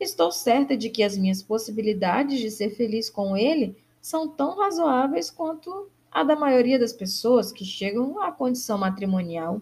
[0.00, 5.30] Estou certa de que as minhas possibilidades de ser feliz com ele são tão razoáveis
[5.30, 9.61] quanto a da maioria das pessoas que chegam à condição matrimonial.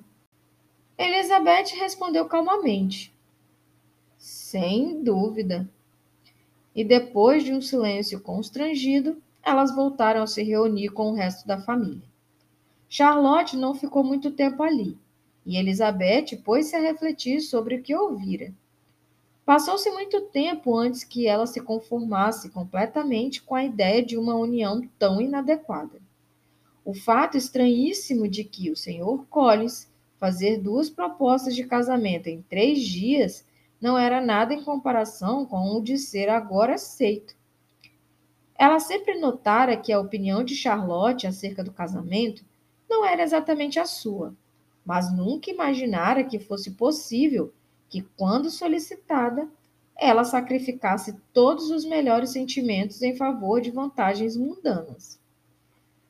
[0.99, 3.15] Elizabeth respondeu calmamente:
[4.19, 5.69] Sem dúvida.
[6.75, 11.61] E depois de um silêncio constrangido, elas voltaram a se reunir com o resto da
[11.61, 12.03] família.
[12.89, 14.99] Charlotte não ficou muito tempo ali,
[15.45, 18.53] e Elizabeth pôs-se a refletir sobre o que ouvira.
[19.47, 24.83] Passou-se muito tempo antes que ela se conformasse completamente com a ideia de uma união
[24.99, 26.03] tão inadequada.
[26.85, 29.25] O fato estranhíssimo de que o Sr.
[29.31, 33.47] Collins fazer duas propostas de casamento em três dias
[33.81, 37.37] não era nada em comparação com o de ser agora aceito.
[38.53, 42.45] Ela sempre notara que a opinião de Charlotte acerca do casamento
[42.91, 44.35] não era exatamente a sua,
[44.85, 47.55] mas nunca imaginara que fosse possível
[47.89, 49.49] que, quando solicitada,
[49.99, 55.19] ela sacrificasse todos os melhores sentimentos em favor de vantagens mundanas.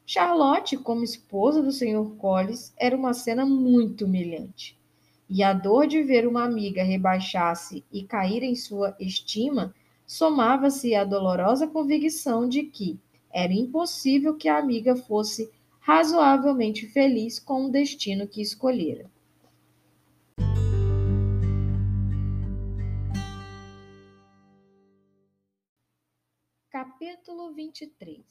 [0.04, 2.16] Charlotte, como esposa do Sr.
[2.18, 4.78] Collins, era uma cena muito humilhante.
[5.28, 9.74] E a dor de ver uma amiga rebaixar-se e cair em sua estima
[10.06, 12.98] somava-se à dolorosa convicção de que
[13.32, 19.10] era impossível que a amiga fosse razoavelmente feliz com o destino que escolhera.
[26.78, 28.22] Capítulo 23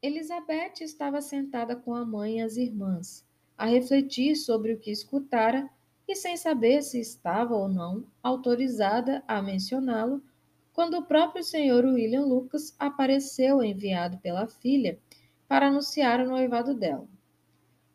[0.00, 3.26] Elizabeth estava sentada com a mãe e as irmãs,
[3.58, 5.68] a refletir sobre o que escutara
[6.08, 10.24] e sem saber se estava ou não autorizada a mencioná-lo,
[10.72, 11.84] quando o próprio Sr.
[11.92, 14.98] William Lucas apareceu enviado pela filha
[15.46, 17.06] para anunciar o noivado dela.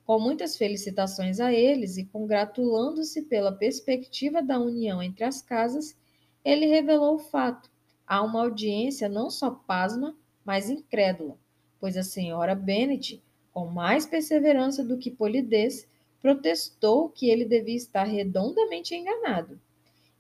[0.05, 5.97] Com muitas felicitações a eles e congratulando-se pela perspectiva da união entre as casas,
[6.43, 7.73] ele revelou o fato
[8.07, 11.37] a uma audiência não só pasma, mas incrédula,
[11.79, 15.87] pois a senhora Bennet, com mais perseverança do que polidez,
[16.21, 19.59] protestou que ele devia estar redondamente enganado.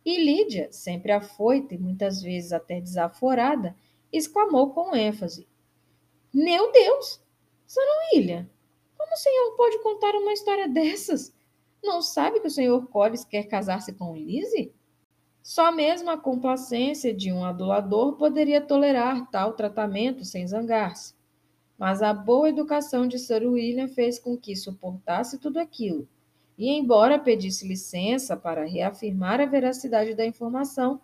[0.05, 3.75] E Lídia, sempre afoita e muitas vezes até desaforada,
[4.11, 5.47] exclamou com ênfase:
[6.33, 7.19] Meu Deus!
[8.13, 8.47] William,
[8.97, 11.33] como o senhor pode contar uma história dessas?
[11.83, 14.73] Não sabe que o senhor Collins quer casar-se com Lizzie?
[15.45, 21.13] Só mesmo a complacência de um adulador poderia tolerar tal tratamento sem zangar-se.
[21.77, 26.07] Mas a boa educação de Sir William fez com que suportasse tudo aquilo.
[26.57, 30.99] E, embora pedisse licença para reafirmar a veracidade da informação,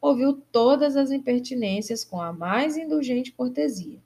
[0.00, 3.98] ouviu todas as impertinências com a mais indulgente cortesia.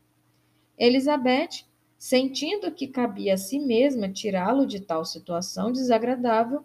[0.79, 1.67] Elizabeth,
[1.99, 6.65] sentindo que cabia a si mesma tirá-lo de tal situação desagradável,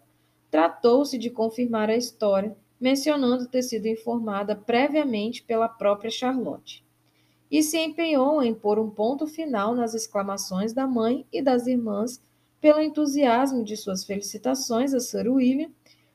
[0.49, 6.83] tratou-se de confirmar a história mencionando ter sido informada previamente pela própria Charlotte.
[7.51, 12.21] E se empenhou em pôr um ponto final nas exclamações da mãe e das irmãs
[12.61, 15.71] pelo entusiasmo de suas felicitações a Sir William,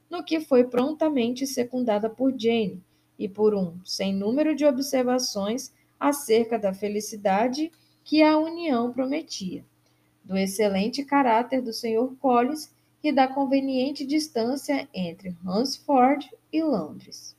[0.08, 2.82] no que foi prontamente secundada por Jane
[3.18, 7.72] e por um sem número de observações acerca da felicidade
[8.04, 9.64] que a união prometia,
[10.22, 12.14] do excelente caráter do Sr.
[12.20, 12.73] Collins
[13.04, 17.36] e da conveniente distância entre Hunsford e Londres.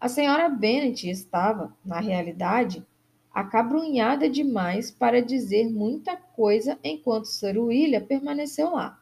[0.00, 2.82] A senhora Bennet estava, na realidade,
[3.30, 8.98] acabrunhada demais para dizer muita coisa enquanto Sir William permaneceu lá.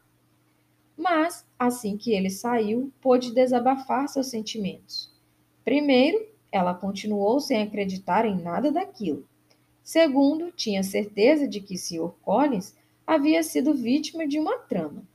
[0.97, 5.15] Mas, assim que ele saiu, pôde desabafar seus sentimentos.
[5.65, 9.25] Primeiro, ela continuou sem acreditar em nada daquilo.
[9.85, 12.13] Segundo, tinha certeza de que Sr.
[12.23, 12.75] Collins
[13.07, 15.07] havia sido vítima de uma trama.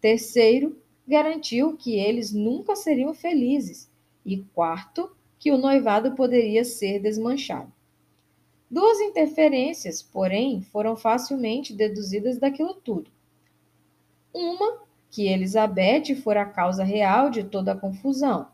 [0.00, 3.90] Terceiro, garantiu que eles nunca seriam felizes.
[4.24, 7.72] E quarto, que o noivado poderia ser desmanchado.
[8.70, 13.10] Duas interferências, porém, foram facilmente deduzidas daquilo tudo.
[14.34, 18.48] Uma, que Elizabeth fora a causa real de toda a confusão,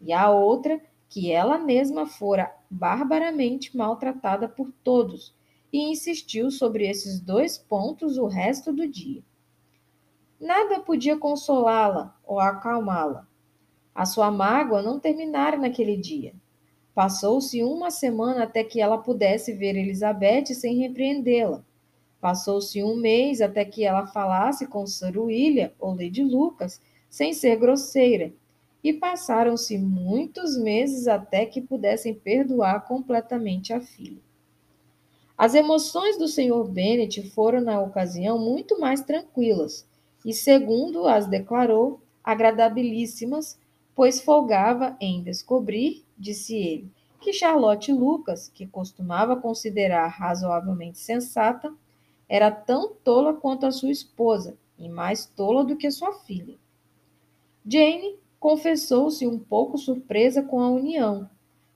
[0.00, 5.34] e a outra, que ela mesma fora barbaramente maltratada por todos,
[5.70, 9.22] e insistiu sobre esses dois pontos o resto do dia.
[10.42, 13.28] Nada podia consolá-la ou acalmá-la.
[13.94, 16.34] A sua mágoa não terminara naquele dia.
[16.92, 21.64] Passou-se uma semana até que ela pudesse ver Elizabeth sem repreendê-la.
[22.20, 27.54] Passou-se um mês até que ela falasse com Sir William ou Lady Lucas sem ser
[27.54, 28.32] grosseira.
[28.82, 34.20] E passaram-se muitos meses até que pudessem perdoar completamente a filha.
[35.38, 36.64] As emoções do Sr.
[36.68, 39.86] Bennet foram, na ocasião, muito mais tranquilas
[40.24, 43.58] e, segundo as declarou, agradabilíssimas,
[43.94, 51.72] pois folgava em descobrir disse ele, que Charlotte Lucas, que costumava considerar razoavelmente sensata,
[52.28, 56.56] era tão tola quanto a sua esposa e mais tola do que sua filha.
[57.66, 61.28] Jane confessou-se um pouco surpresa com a união,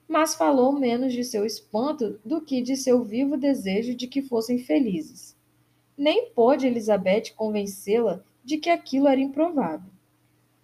[0.08, 4.58] mas falou menos de seu espanto do que de seu vivo desejo de que fossem
[4.58, 5.36] felizes.
[5.96, 9.90] Nem pôde Elizabeth convencê-la de que aquilo era improvável.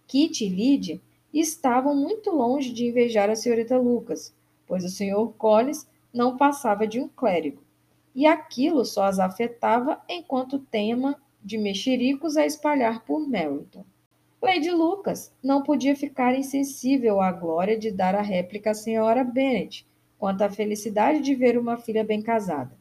[0.07, 1.01] Kitty e Lydia
[1.35, 4.33] estavam muito longe de invejar a senhorita Lucas,
[4.69, 7.61] pois o senhor Collins não passava de um clérigo,
[8.15, 13.85] e aquilo só as afetava enquanto tema de mexericos a espalhar por Meryton.
[14.41, 19.85] Lady Lucas não podia ficar insensível à glória de dar a réplica à senhora Bennet
[20.21, 22.77] quanto à felicidade de ver uma filha bem casada.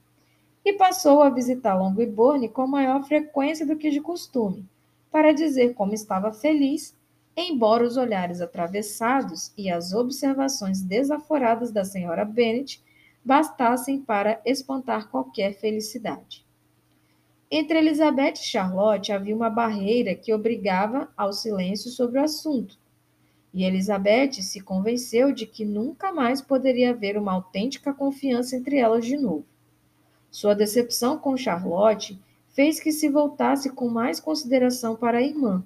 [0.63, 4.63] E passou a visitar Longbourn com maior frequência do que de costume,
[5.11, 6.95] para dizer como estava feliz
[7.35, 12.81] embora os olhares atravessados e as observações desaforadas da senhora Bennet
[13.23, 16.45] bastassem para espantar qualquer felicidade.
[17.49, 22.77] Entre Elizabeth e Charlotte havia uma barreira que obrigava ao silêncio sobre o assunto,
[23.53, 29.05] e Elizabeth se convenceu de que nunca mais poderia haver uma autêntica confiança entre elas
[29.05, 29.45] de novo.
[30.29, 32.17] Sua decepção com Charlotte
[32.53, 35.63] fez que se voltasse com mais consideração para a irmã,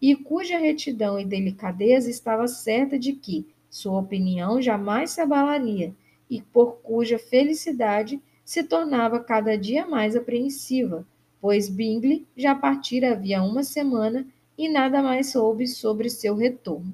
[0.00, 5.94] e cuja retidão e delicadeza estava certa de que sua opinião jamais se abalaria
[6.30, 11.06] e por cuja felicidade se tornava cada dia mais apreensiva,
[11.40, 14.26] pois Bingley já partira havia uma semana
[14.56, 16.92] e nada mais soube sobre seu retorno.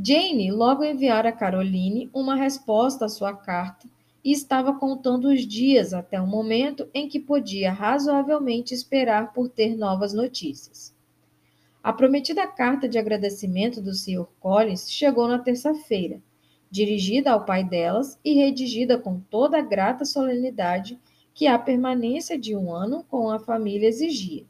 [0.00, 3.88] Jane logo enviara a Caroline uma resposta à sua carta
[4.24, 9.76] e estava contando os dias até o momento em que podia razoavelmente esperar por ter
[9.76, 10.94] novas notícias.
[11.82, 14.26] A prometida carta de agradecimento do Sr.
[14.40, 16.20] Collins chegou na terça-feira,
[16.70, 20.98] dirigida ao pai delas e redigida com toda a grata solenidade
[21.32, 24.44] que a permanência de um ano com a família exigia.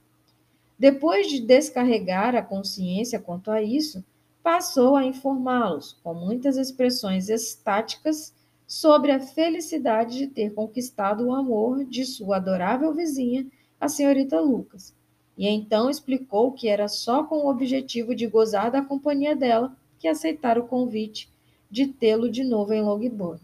[0.79, 4.05] Depois de descarregar a consciência quanto a isso,
[4.43, 8.33] passou a informá-los, com muitas expressões estáticas,
[8.69, 13.47] sobre a felicidade de ter conquistado o amor de sua adorável vizinha,
[13.81, 14.95] a senhorita Lucas,
[15.39, 20.07] e então explicou que era só com o objetivo de gozar da companhia dela que
[20.07, 21.31] aceitara o convite
[21.71, 23.41] de tê-lo de novo em Longbourn,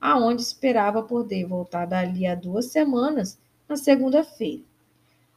[0.00, 3.36] aonde esperava poder voltar dali a duas semanas,
[3.68, 4.62] na segunda-feira.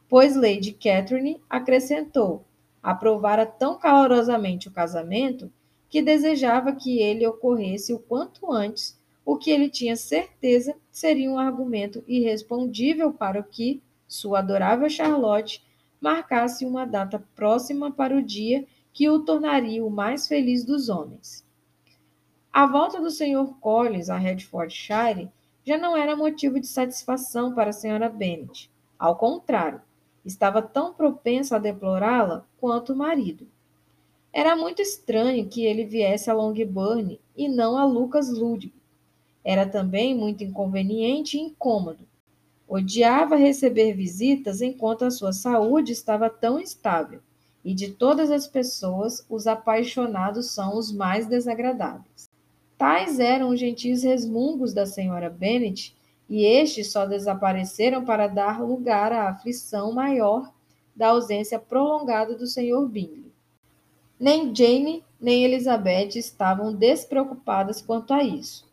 [0.08, 2.44] Pois Lady Catherine acrescentou,
[2.80, 5.50] aprovara tão calorosamente o casamento
[5.88, 8.95] que desejava que ele ocorresse o quanto antes,
[9.26, 15.66] o que ele tinha certeza seria um argumento irrespondível para o que sua adorável Charlotte
[16.00, 21.44] marcasse uma data próxima para o dia que o tornaria o mais feliz dos homens.
[22.52, 23.52] A volta do Sr.
[23.60, 25.28] Collins a Hertfordshire
[25.64, 28.08] já não era motivo de satisfação para a Sra.
[28.08, 28.70] Bennet.
[28.96, 29.82] Ao contrário,
[30.24, 33.48] estava tão propensa a deplorá-la quanto o marido.
[34.32, 38.72] Era muito estranho que ele viesse a Longbourn e não a Lucas Ludwig.
[39.46, 42.06] Era também muito inconveniente e incômodo,
[42.68, 47.20] Odiava receber visitas enquanto a sua saúde estava tão estável,
[47.64, 52.28] e de todas as pessoas, os apaixonados são os mais desagradáveis.
[52.76, 55.96] Tais eram os gentis resmungos da senhora Bennet,
[56.28, 60.52] e estes só desapareceram para dar lugar à aflição maior
[60.94, 62.84] da ausência prolongada do Sr.
[62.88, 63.32] Bingley.
[64.18, 68.65] Nem Jane nem Elizabeth estavam despreocupadas quanto a isso.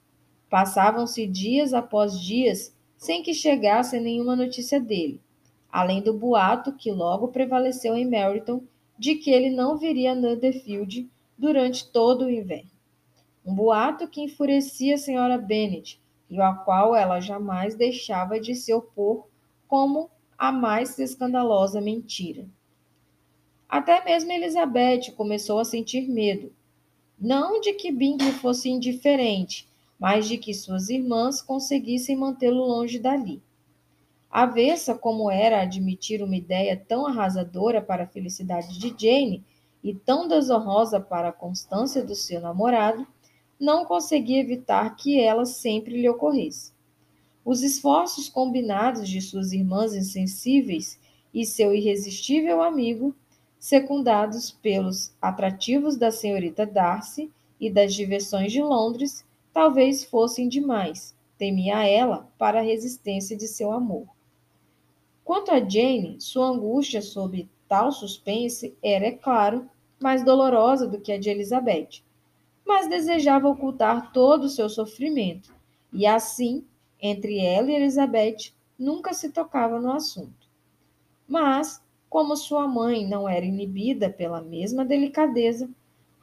[0.54, 5.20] Passavam-se dias após dias sem que chegasse nenhuma notícia dele,
[5.68, 8.62] além do boato que logo prevaleceu em Meryton
[8.96, 12.70] de que ele não viria a Netherfield durante todo o inverno.
[13.44, 16.00] Um boato que enfurecia a senhora Bennet
[16.30, 19.26] e ao qual ela jamais deixava de se opor
[19.68, 22.46] como a mais escandalosa mentira.
[23.68, 26.54] Até mesmo Elizabeth começou a sentir medo,
[27.20, 29.73] não de que Bingley fosse indiferente,
[30.04, 33.42] mas de que suas irmãs conseguissem mantê-lo longe dali.
[34.30, 39.46] Avessa como era admitir uma ideia tão arrasadora para a felicidade de Jane
[39.82, 43.08] e tão desonrosa para a constância do seu namorado,
[43.58, 46.74] não conseguia evitar que ela sempre lhe ocorresse.
[47.46, 51.00] Os esforços combinados de suas irmãs insensíveis
[51.34, 53.16] e seu irresistível amigo,
[53.58, 59.24] secundados pelos atrativos da senhorita Darcy e das diversões de Londres,
[59.54, 64.08] talvez fossem demais, temia ela, para a resistência de seu amor.
[65.24, 69.70] Quanto a Jane, sua angústia sob tal suspense era, é claro,
[70.02, 72.04] mais dolorosa do que a de Elizabeth,
[72.66, 75.54] mas desejava ocultar todo o seu sofrimento,
[75.92, 76.66] e assim,
[77.00, 80.50] entre ela e Elizabeth, nunca se tocava no assunto.
[81.28, 85.70] Mas, como sua mãe não era inibida pela mesma delicadeza,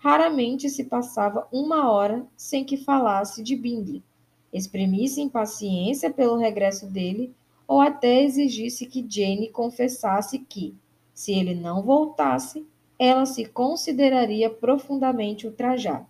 [0.00, 4.02] raramente se passava uma hora sem que falasse de Bingley,
[4.52, 7.34] exprimisse impaciência pelo regresso dele
[7.68, 10.74] ou até exigisse que Jane confessasse que,
[11.14, 12.66] se ele não voltasse,
[12.98, 16.08] ela se consideraria profundamente ultrajada.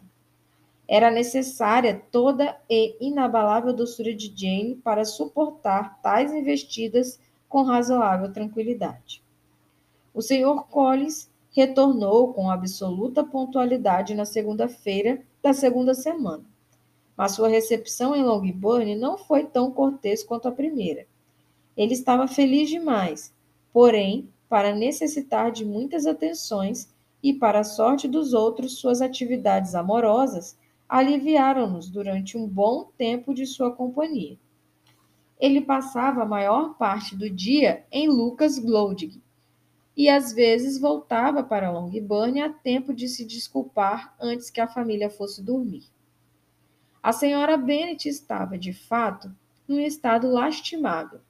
[0.89, 9.23] Era necessária toda e inabalável doçura de Jane para suportar tais investidas com razoável tranquilidade.
[10.15, 10.65] O Sr.
[10.69, 16.45] Collins retornou com absoluta pontualidade na segunda-feira da segunda semana,
[17.17, 21.07] mas sua recepção em Longbourn não foi tão cortês quanto a primeira.
[21.77, 23.35] Ele estava feliz demais,
[23.73, 26.89] porém, para necessitar de muitas atenções
[27.23, 30.57] e, para a sorte dos outros, suas atividades amorosas
[30.89, 34.37] aliviaram-nos durante um bom tempo de sua companhia.
[35.39, 39.21] Ele passava a maior parte do dia em Lucas Glodig
[39.97, 45.11] e às vezes voltava para Longbourn a tempo de se desculpar antes que a família
[45.11, 45.85] fosse dormir.
[47.03, 49.35] A senhora Bennet estava, de fato,
[49.67, 51.21] num estado lastimável.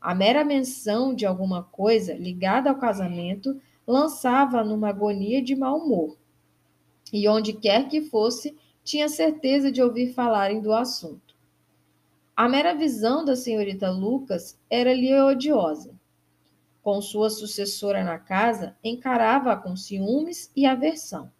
[0.00, 6.16] A mera menção de alguma coisa ligada ao casamento lançava-a numa agonia de mau humor.
[7.12, 11.34] E onde quer que fosse, tinha certeza de ouvir falarem do assunto.
[12.36, 15.94] A mera visão da senhorita Lucas era-lhe odiosa.
[16.86, 21.32] Com sua sucessora na casa, encarava-a com ciúmes e aversão.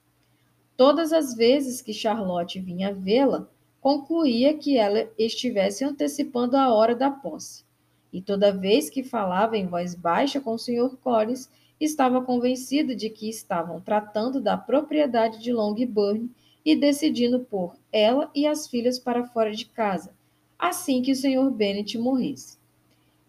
[0.76, 3.48] Todas as vezes que Charlotte vinha vê-la,
[3.80, 7.64] concluía que ela estivesse antecipando a hora da posse.
[8.12, 10.96] E toda vez que falava em voz baixa com o Sr.
[10.96, 16.28] Collins, estava convencida de que estavam tratando da propriedade de Longbourn
[16.64, 20.12] e decidindo pôr ela e as filhas para fora de casa,
[20.58, 21.48] assim que o Sr.
[21.52, 22.58] Bennet morresse.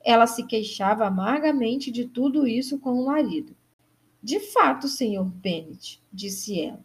[0.07, 3.53] Ela se queixava amargamente de tudo isso com o marido.
[4.23, 5.25] De fato, Sr.
[5.25, 6.79] Bennet, disse ela,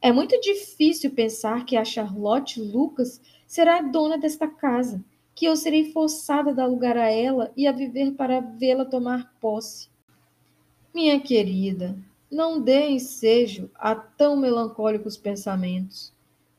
[0.00, 5.04] é muito difícil pensar que a Charlotte Lucas será a dona desta casa,
[5.34, 9.34] que eu serei forçada a dar lugar a ela e a viver para vê-la tomar
[9.38, 9.90] posse.
[10.94, 11.94] Minha querida,
[12.30, 16.14] não dê ensejo a tão melancólicos pensamentos.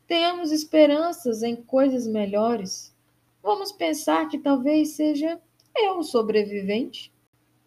[0.06, 2.95] Tenhamos esperanças em coisas melhores.
[3.41, 5.41] Vamos pensar que talvez seja
[5.76, 7.13] eu sobrevivente.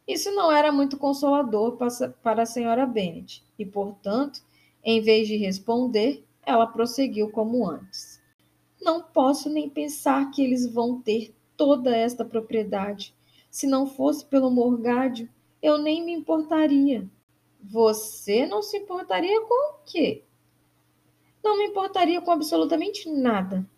[0.06, 1.76] Isso não era muito consolador
[2.22, 4.40] para a senhora Bennet, e, portanto,
[4.82, 8.22] em vez de responder, ela prosseguiu como antes.
[8.80, 13.14] Não posso nem pensar que eles vão ter toda esta propriedade.
[13.50, 15.28] Se não fosse pelo morgádio,
[15.60, 17.06] eu nem me importaria.
[17.60, 20.22] Você não se importaria com o quê?
[21.42, 23.68] Não me importaria com absolutamente nada.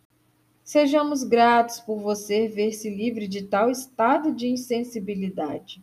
[0.71, 5.83] Sejamos gratos por você ver-se livre de tal estado de insensibilidade.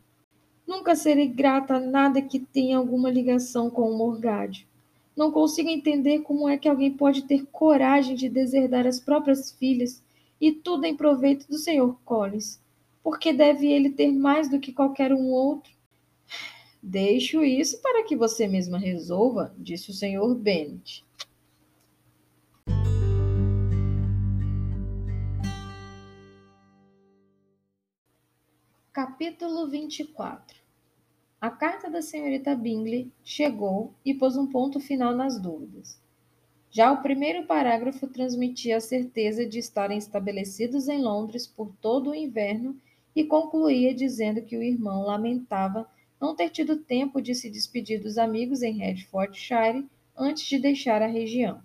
[0.66, 4.66] Nunca serei grata a nada que tenha alguma ligação com o morgádio.
[5.14, 10.02] Não consigo entender como é que alguém pode ter coragem de deserdar as próprias filhas
[10.40, 11.94] e tudo em proveito do Sr.
[12.06, 12.58] Collins.
[13.04, 15.74] Porque deve ele ter mais do que qualquer um outro?
[16.82, 20.34] Deixo isso para que você mesma resolva, disse o Sr.
[20.34, 21.06] Bennet.
[28.98, 30.60] Capítulo 24
[31.40, 36.02] A carta da senhorita Bingley chegou e pôs um ponto final nas dúvidas.
[36.72, 42.16] Já o primeiro parágrafo transmitia a certeza de estarem estabelecidos em Londres por todo o
[42.16, 42.76] inverno
[43.16, 45.88] e concluía dizendo que o irmão lamentava
[46.20, 49.88] não ter tido tempo de se despedir dos amigos em Hertfordshire
[50.18, 51.62] antes de deixar a região.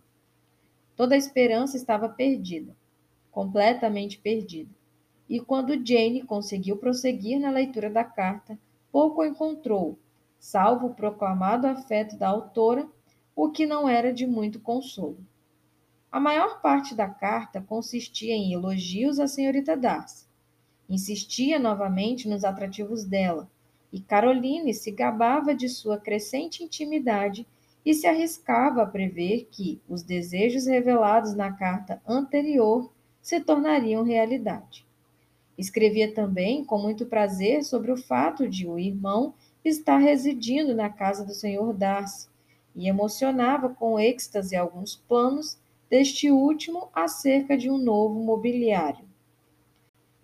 [0.95, 2.76] Toda a esperança estava perdida,
[3.30, 4.82] completamente perdida
[5.33, 8.59] e quando Jane conseguiu prosseguir na leitura da carta,
[8.93, 9.99] pouco encontrou,
[10.39, 12.87] salvo o proclamado afeto da autora,
[13.35, 15.16] o que não era de muito consolo.
[16.11, 20.26] A maior parte da carta consistia em elogios à senhorita Darcy.
[20.87, 23.51] Insistia novamente nos atrativos dela,
[23.91, 27.47] e Caroline se gabava de sua crescente intimidade
[27.87, 34.91] e se arriscava a prever que os desejos revelados na carta anterior se tornariam realidade.
[35.57, 39.35] Escrevia também com muito prazer sobre o fato de o irmão
[39.65, 42.29] estar residindo na casa do senhor Darcy
[42.75, 45.59] e emocionava com êxtase alguns planos
[45.91, 49.05] deste último acerca de um novo mobiliário.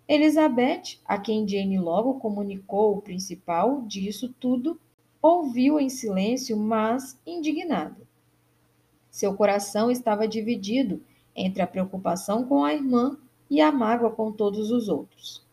[0.07, 4.79] Elizabeth, a quem Jane logo comunicou o principal disso tudo,
[5.21, 8.01] ouviu em silêncio, mas indignada.
[9.11, 11.03] Seu coração estava dividido
[11.35, 13.17] entre a preocupação com a irmã
[13.49, 15.45] e a mágoa com todos os outros.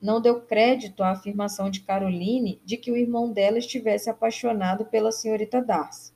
[0.00, 5.12] Não deu crédito à afirmação de Caroline de que o irmão dela estivesse apaixonado pela
[5.12, 6.12] senhorita Darcy.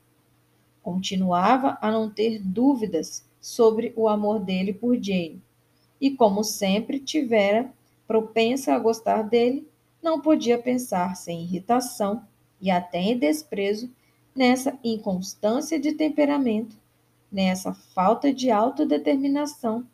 [0.81, 5.41] Continuava a não ter dúvidas sobre o amor dele por Jane,
[5.99, 7.71] e como sempre tivera
[8.07, 9.67] propensa a gostar dele,
[10.01, 12.23] não podia pensar sem irritação
[12.59, 13.89] e até em desprezo
[14.35, 16.75] nessa inconstância de temperamento,
[17.31, 19.85] nessa falta de autodeterminação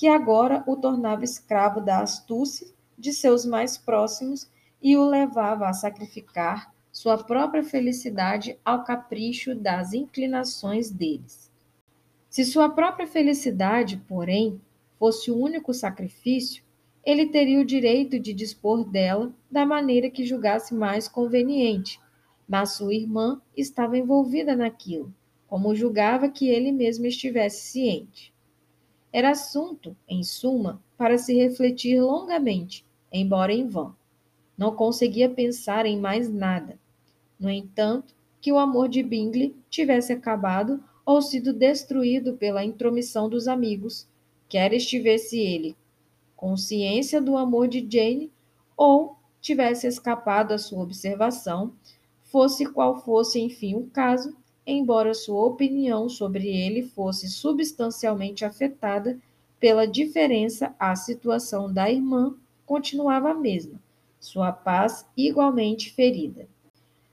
[0.00, 5.74] que agora o tornava escravo da astúcia de seus mais próximos e o levava a
[5.74, 11.52] sacrificar sua própria felicidade ao capricho das inclinações deles.
[12.30, 14.58] Se sua própria felicidade, porém,
[14.98, 16.64] fosse o único sacrifício,
[17.04, 22.00] ele teria o direito de dispor dela da maneira que julgasse mais conveniente,
[22.48, 25.12] mas sua irmã estava envolvida naquilo,
[25.46, 28.32] como julgava que ele mesmo estivesse ciente.
[29.12, 33.94] Era assunto, em suma, para se refletir longamente, embora em vão.
[34.56, 36.78] Não conseguia pensar em mais nada.
[37.38, 43.48] No entanto, que o amor de Bingley tivesse acabado ou sido destruído pela intromissão dos
[43.48, 44.06] amigos,
[44.48, 45.76] quer estivesse ele
[46.40, 48.32] consciência do amor de Jane
[48.74, 51.74] ou tivesse escapado à sua observação,
[52.22, 54.34] fosse qual fosse, enfim, o caso,
[54.66, 59.18] embora sua opinião sobre ele fosse substancialmente afetada
[59.58, 62.34] pela diferença, a situação da irmã
[62.64, 63.80] continuava a mesma,
[64.18, 66.48] sua paz igualmente ferida.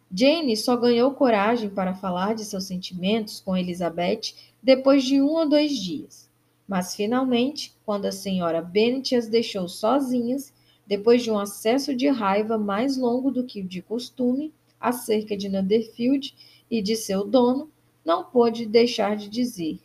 [0.10, 4.34] Jane só ganhou coragem para falar de seus sentimentos com Elizabeth
[4.64, 6.30] depois de um ou dois dias.
[6.68, 10.54] Mas finalmente, quando a senhora Bennet as deixou sozinhas,
[10.86, 15.50] depois de um acesso de raiva mais longo do que o de costume, acerca de
[15.50, 16.34] Netherfield
[16.70, 17.70] e de seu dono,
[18.04, 19.80] não pôde deixar de dizer: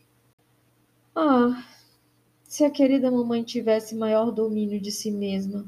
[1.15, 1.65] Ah,
[2.45, 5.65] se a querida mamãe tivesse maior domínio de si mesma.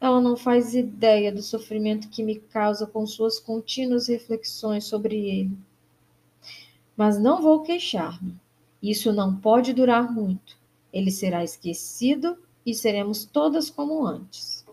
[0.00, 5.56] Ela não faz ideia do sofrimento que me causa com suas contínuas reflexões sobre ele.
[6.96, 8.34] Mas não vou queixar-me.
[8.82, 10.56] Isso não pode durar muito.
[10.92, 14.64] Ele será esquecido e seremos todas como antes.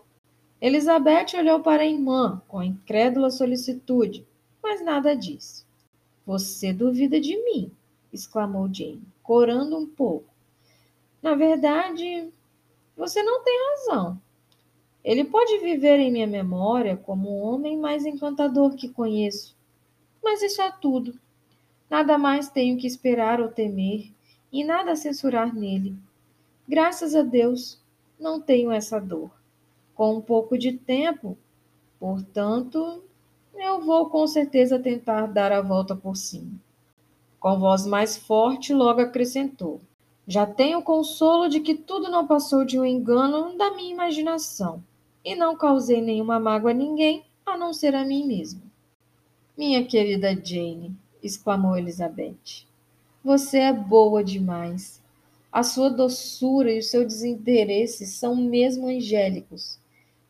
[0.60, 4.26] Elizabeth olhou para a irmã com incrédula solicitude
[4.64, 5.62] mas nada disse.
[6.24, 7.70] Você duvida de mim,
[8.10, 10.32] exclamou Jane, corando um pouco.
[11.22, 12.32] Na verdade,
[12.96, 14.18] você não tem razão.
[15.04, 19.54] Ele pode viver em minha memória como o homem mais encantador que conheço.
[20.22, 21.14] Mas isso é tudo.
[21.90, 24.10] Nada mais tenho que esperar ou temer,
[24.50, 25.94] e nada a censurar nele.
[26.66, 27.78] Graças a Deus,
[28.18, 29.30] não tenho essa dor.
[29.94, 31.36] Com um pouco de tempo,
[32.00, 33.04] portanto,
[33.56, 36.52] eu vou com certeza tentar dar a volta por cima.
[37.38, 39.80] Com voz mais forte, logo acrescentou:
[40.26, 44.82] Já tenho consolo de que tudo não passou de um engano da minha imaginação
[45.24, 48.62] e não causei nenhuma mágoa a ninguém a não ser a mim mesma.
[49.56, 52.66] Minha querida Jane, exclamou Elizabeth,
[53.24, 55.02] você é boa demais.
[55.50, 59.78] A sua doçura e o seu desinteresse são mesmo angélicos.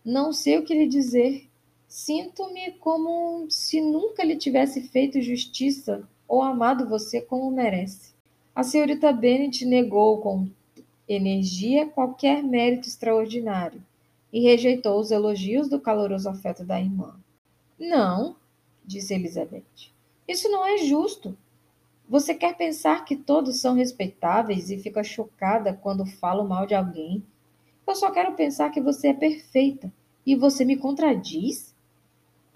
[0.04, 1.48] Não sei o que lhe dizer.
[1.96, 8.12] Sinto-me como se nunca lhe tivesse feito justiça ou amado você como merece.
[8.52, 10.48] A senhorita Bennet negou com
[11.08, 13.80] energia qualquer mérito extraordinário,
[14.32, 17.14] e rejeitou os elogios do caloroso afeto da irmã.
[17.78, 18.34] Não,
[18.84, 19.92] disse Elizabeth.
[20.26, 21.38] Isso não é justo.
[22.08, 27.22] Você quer pensar que todos são respeitáveis e fica chocada quando falo mal de alguém?
[27.86, 29.92] Eu só quero pensar que você é perfeita
[30.26, 31.72] e você me contradiz?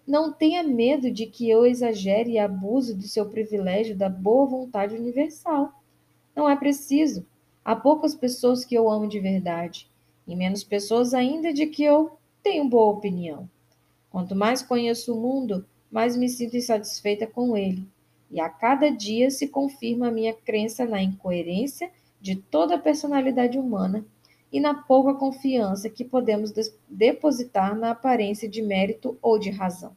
[0.09, 4.97] Não tenha medo de que eu exagere e abuse do seu privilégio da boa vontade
[4.97, 5.71] universal.
[6.35, 7.27] Não é preciso.
[7.63, 9.87] Há poucas pessoas que eu amo de verdade,
[10.27, 13.51] e menos pessoas ainda de que eu tenho boa opinião.
[14.09, 17.87] Quanto mais conheço o mundo, mais me sinto insatisfeita com ele.
[18.31, 23.59] E a cada dia se confirma a minha crença na incoerência de toda a personalidade
[23.59, 24.07] humana
[24.53, 26.53] e na pouca confiança que podemos
[26.89, 29.97] depositar na aparência de mérito ou de razão.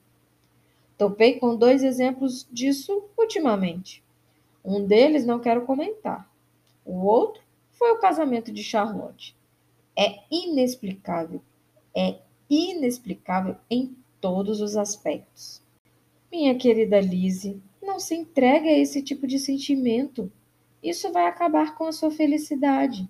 [0.97, 4.03] Topei com dois exemplos disso ultimamente.
[4.63, 6.29] Um deles não quero comentar.
[6.85, 7.41] O outro
[7.71, 9.35] foi o casamento de Charlotte.
[9.97, 11.41] É inexplicável,
[11.95, 15.61] é inexplicável em todos os aspectos.
[16.31, 20.31] Minha querida Lise, não se entregue a esse tipo de sentimento.
[20.83, 23.09] Isso vai acabar com a sua felicidade.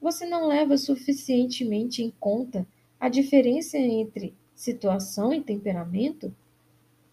[0.00, 2.66] Você não leva suficientemente em conta
[3.00, 6.34] a diferença entre situação e temperamento?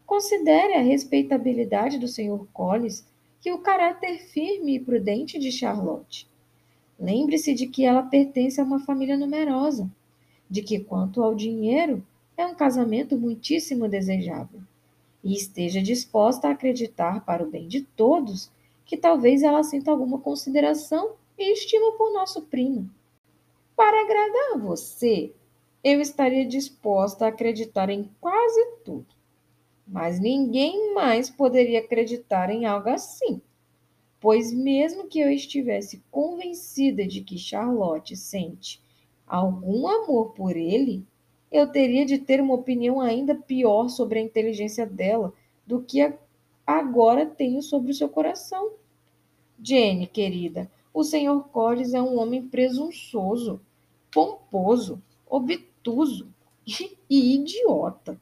[0.05, 2.45] Considere a respeitabilidade do Sr.
[2.51, 3.05] Collins
[3.45, 6.27] e o caráter firme e prudente de Charlotte.
[6.99, 9.89] Lembre-se de que ela pertence a uma família numerosa,
[10.49, 12.05] de que, quanto ao dinheiro,
[12.37, 14.61] é um casamento muitíssimo desejável.
[15.23, 18.51] E esteja disposta a acreditar, para o bem de todos,
[18.85, 21.13] que talvez ela sinta alguma consideração
[21.43, 22.89] e estima por nosso primo.
[23.75, 25.33] Para agradar você,
[25.83, 29.07] eu estaria disposta a acreditar em quase tudo.
[29.85, 33.41] Mas ninguém mais poderia acreditar em algo assim.
[34.19, 38.81] Pois, mesmo que eu estivesse convencida de que Charlotte sente
[39.27, 41.05] algum amor por ele,
[41.51, 45.33] eu teria de ter uma opinião ainda pior sobre a inteligência dela
[45.67, 46.13] do que
[46.65, 48.71] agora tenho sobre o seu coração.
[49.61, 51.43] Jenny, querida, o Sr.
[51.51, 53.59] Collins é um homem presunçoso,
[54.11, 56.27] pomposo, obtuso
[57.09, 58.21] e idiota.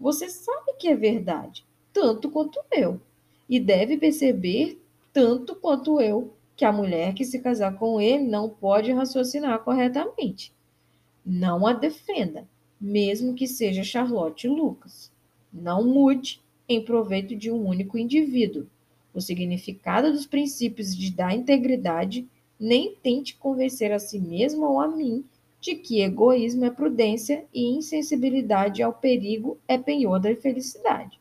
[0.00, 3.00] Você sabe que é verdade, tanto quanto eu,
[3.48, 4.80] e deve perceber,
[5.12, 10.54] tanto quanto eu, que a mulher que se casar com ele não pode raciocinar corretamente.
[11.24, 12.48] Não a defenda,
[12.80, 15.12] mesmo que seja Charlotte Lucas.
[15.52, 18.66] Não mude em proveito de um único indivíduo
[19.16, 22.28] o significado dos princípios de da integridade,
[22.60, 25.24] nem tente convencer a si mesmo ou a mim
[25.58, 31.18] de que egoísmo é prudência e insensibilidade ao perigo é penhor da felicidade.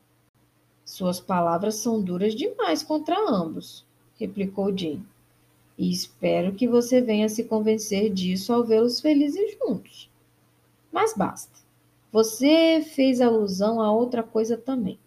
[0.83, 3.85] Suas palavras são duras demais contra ambos,
[4.19, 5.05] replicou Jane.
[5.77, 10.09] E espero que você venha se convencer disso ao vê-los felizes juntos.
[10.91, 11.59] Mas basta.
[12.11, 14.99] Você fez alusão a outra coisa também.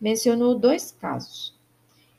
[0.00, 1.58] Mencionou dois casos.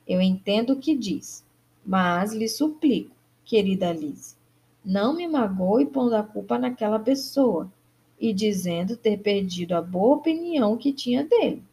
[0.07, 1.43] Eu entendo o que diz,
[1.85, 4.37] mas lhe suplico, querida Liz,
[4.83, 7.71] não me magoe pondo a culpa naquela pessoa
[8.19, 11.63] e dizendo ter perdido a boa opinião que tinha dele.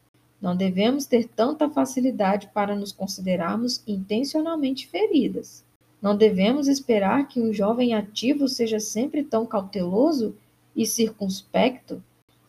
[0.41, 5.65] Não devemos ter tanta facilidade para nos considerarmos intencionalmente feridas.
[6.01, 10.35] Não devemos esperar que um jovem ativo seja sempre tão cauteloso
[10.77, 12.03] e circunspecto.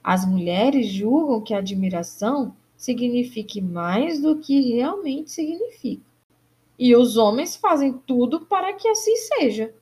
[0.03, 6.01] As mulheres julgam que a admiração signifique mais do que realmente significa.
[6.77, 9.75] E os homens fazem tudo para que assim seja.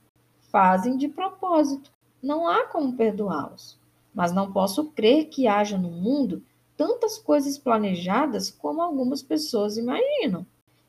[0.50, 1.92] Fazem de propósito.
[2.20, 3.78] Não há como perdoá-los.
[4.12, 6.42] Mas não posso crer que haja no mundo
[6.76, 10.44] tantas coisas planejadas como algumas pessoas imaginam.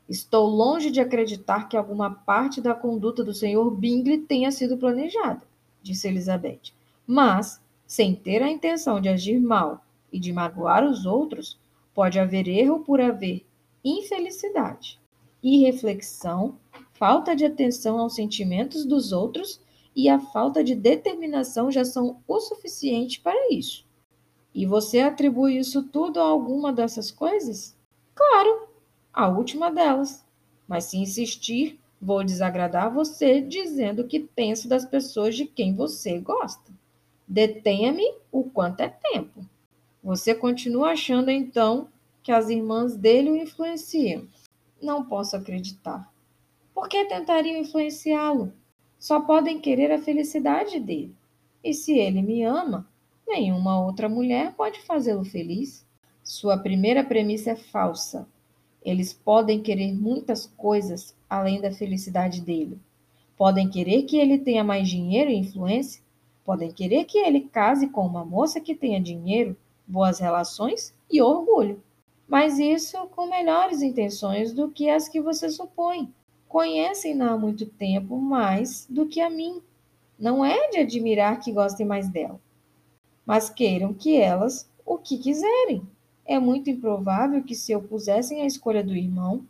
[0.08, 3.70] Estou longe de acreditar que alguma parte da conduta do Sr.
[3.70, 5.42] Bingley tenha sido planejada,
[5.80, 6.72] disse Elizabeth.
[7.06, 11.56] Mas, sem ter a intenção de agir mal e de magoar os outros,
[11.94, 13.46] Pode haver erro por haver
[13.84, 15.00] infelicidade,
[15.42, 16.58] irreflexão,
[16.92, 19.60] falta de atenção aos sentimentos dos outros
[19.94, 23.84] e a falta de determinação já são o suficiente para isso.
[24.54, 27.76] E você atribui isso tudo a alguma dessas coisas?
[28.14, 28.68] Claro,
[29.12, 30.24] a última delas.
[30.66, 36.72] Mas se insistir, vou desagradar você dizendo que penso das pessoas de quem você gosta.
[37.26, 39.44] Detenha-me o quanto é tempo.
[40.02, 41.88] Você continua achando então
[42.22, 44.26] que as irmãs dele o influenciam?
[44.80, 46.10] Não posso acreditar.
[46.74, 48.52] Por que tentariam influenciá-lo?
[48.98, 51.14] Só podem querer a felicidade dele.
[51.62, 52.88] E se ele me ama,
[53.26, 55.86] nenhuma outra mulher pode fazê-lo feliz.
[56.24, 58.26] Sua primeira premissa é falsa.
[58.82, 62.78] Eles podem querer muitas coisas além da felicidade dele.
[63.36, 66.02] Podem querer que ele tenha mais dinheiro e influência,
[66.50, 69.56] Podem querer que ele case com uma moça que tenha dinheiro,
[69.90, 71.82] boas relações e orgulho.
[72.28, 76.12] Mas isso com melhores intenções do que as que você supõe.
[76.48, 79.60] Conhecem-na há muito tempo mais do que a mim.
[80.18, 82.40] Não é de admirar que gostem mais dela,
[83.24, 85.82] mas queiram que elas o que quiserem.
[86.24, 89.44] É muito improvável que se opusessem à escolha do irmão,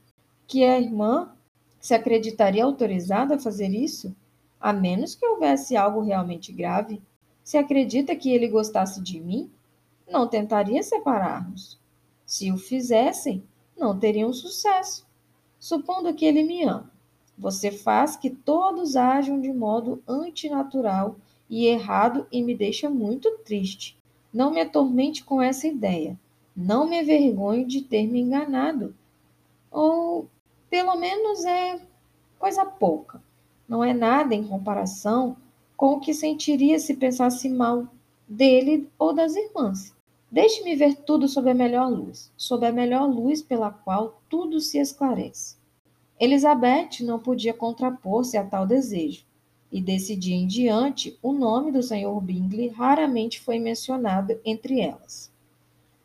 [0.47, 1.32] que a irmã
[1.80, 4.14] se acreditaria autorizada a fazer isso,
[4.61, 7.01] a menos que houvesse algo realmente grave.
[7.43, 9.51] Se acredita que ele gostasse de mim,
[10.11, 11.79] não tentaria separar-nos.
[12.27, 13.43] Se o fizessem,
[13.79, 15.07] não teriam sucesso.
[15.59, 16.91] Supondo que ele me ama,
[17.39, 21.17] você faz que todos ajam de modo antinatural
[21.49, 23.97] e errado e me deixa muito triste.
[24.33, 26.19] Não me atormente com essa ideia.
[26.55, 28.95] Não me envergonhe de ter me enganado.
[29.71, 30.29] Ou,
[30.69, 31.81] pelo menos, é
[32.39, 33.23] coisa pouca.
[33.69, 35.37] Não é nada em comparação
[35.77, 37.87] com o que sentiria se pensasse mal
[38.29, 39.95] dele ou das irmãs.
[40.31, 44.78] Deixe-me ver tudo sob a melhor luz, sob a melhor luz pela qual tudo se
[44.78, 45.57] esclarece.
[46.20, 49.24] Elizabeth não podia contrapor-se a tal desejo,
[49.72, 52.20] e desse dia em diante o nome do Sr.
[52.20, 55.33] Bingley raramente foi mencionado entre elas.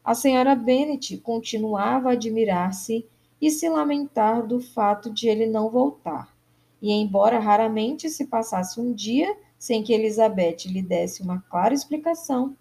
[0.03, 3.05] A senhora Bennet continuava a admirar-se
[3.41, 6.35] e se lamentar do fato de ele não voltar.
[6.81, 12.55] E embora raramente se passasse um dia sem que Elizabeth lhe desse uma clara explicação,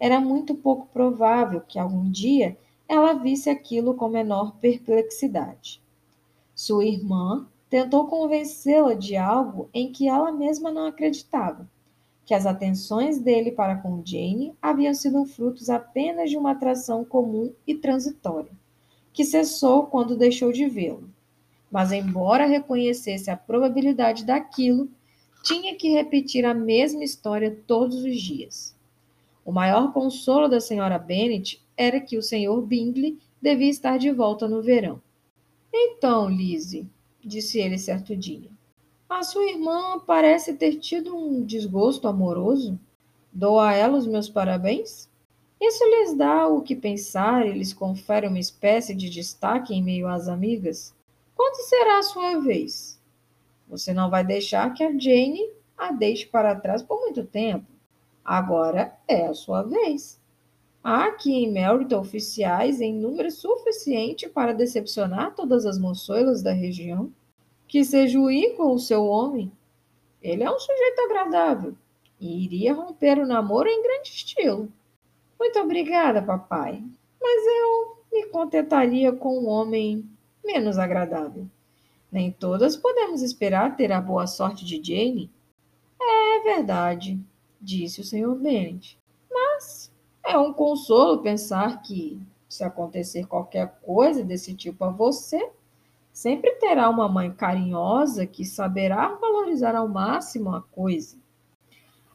[0.00, 2.56] era muito pouco provável que algum dia
[2.88, 5.80] ela visse aquilo com menor perplexidade.
[6.54, 11.68] Sua irmã tentou convencê-la de algo em que ela mesma não acreditava
[12.30, 17.52] que as atenções dele para com Jane haviam sido frutos apenas de uma atração comum
[17.66, 18.52] e transitória,
[19.12, 21.10] que cessou quando deixou de vê-lo.
[21.68, 24.88] Mas, embora reconhecesse a probabilidade daquilo,
[25.42, 28.76] tinha que repetir a mesma história todos os dias.
[29.44, 34.46] O maior consolo da senhora Bennet era que o senhor Bingley devia estar de volta
[34.46, 35.00] no verão.
[35.72, 36.88] Então, Lizzie,
[37.24, 38.50] disse ele certo dia,
[39.08, 42.78] a sua irmã parece ter tido um desgosto amoroso.
[43.32, 45.10] Dou a ela os meus parabéns.
[45.60, 50.06] Isso lhes dá o que pensar e lhes confere uma espécie de destaque em meio
[50.06, 50.94] às amigas.
[51.34, 53.00] Quando será a sua vez?
[53.68, 57.66] Você não vai deixar que a Jane a deixe para trás por muito tempo.
[58.24, 60.20] Agora é a sua vez.
[60.82, 67.12] Há aqui em Meryton oficiais em número suficiente para decepcionar todas as moçoilas da região
[67.68, 69.52] que seja o com o seu homem.
[70.22, 71.74] Ele é um sujeito agradável
[72.18, 74.68] e iria romper o namoro em grande estilo.
[75.38, 76.82] Muito obrigada, papai,
[77.20, 80.04] mas eu me contentaria com um homem
[80.44, 81.46] menos agradável.
[82.10, 85.30] Nem todas podemos esperar ter a boa sorte de Jane.
[86.00, 87.18] É verdade,
[87.60, 88.34] disse o Sr.
[88.34, 88.98] Bennet.
[89.30, 89.92] Mas
[90.24, 95.50] é um consolo pensar que, se acontecer qualquer coisa desse tipo a você,
[96.12, 101.16] Sempre terá uma mãe carinhosa que saberá valorizar ao máximo a coisa.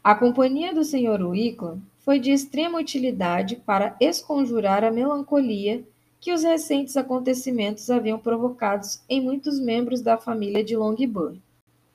[0.03, 1.25] A companhia do Sr.
[1.25, 5.83] Wickland foi de extrema utilidade para esconjurar a melancolia
[6.19, 11.41] que os recentes acontecimentos haviam provocado em muitos membros da família de Longbourn.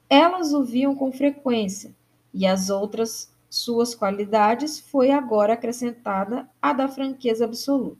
[0.09, 1.95] Elas o viam com frequência,
[2.35, 7.99] e as outras suas qualidades foi agora acrescentada a da franqueza absoluta.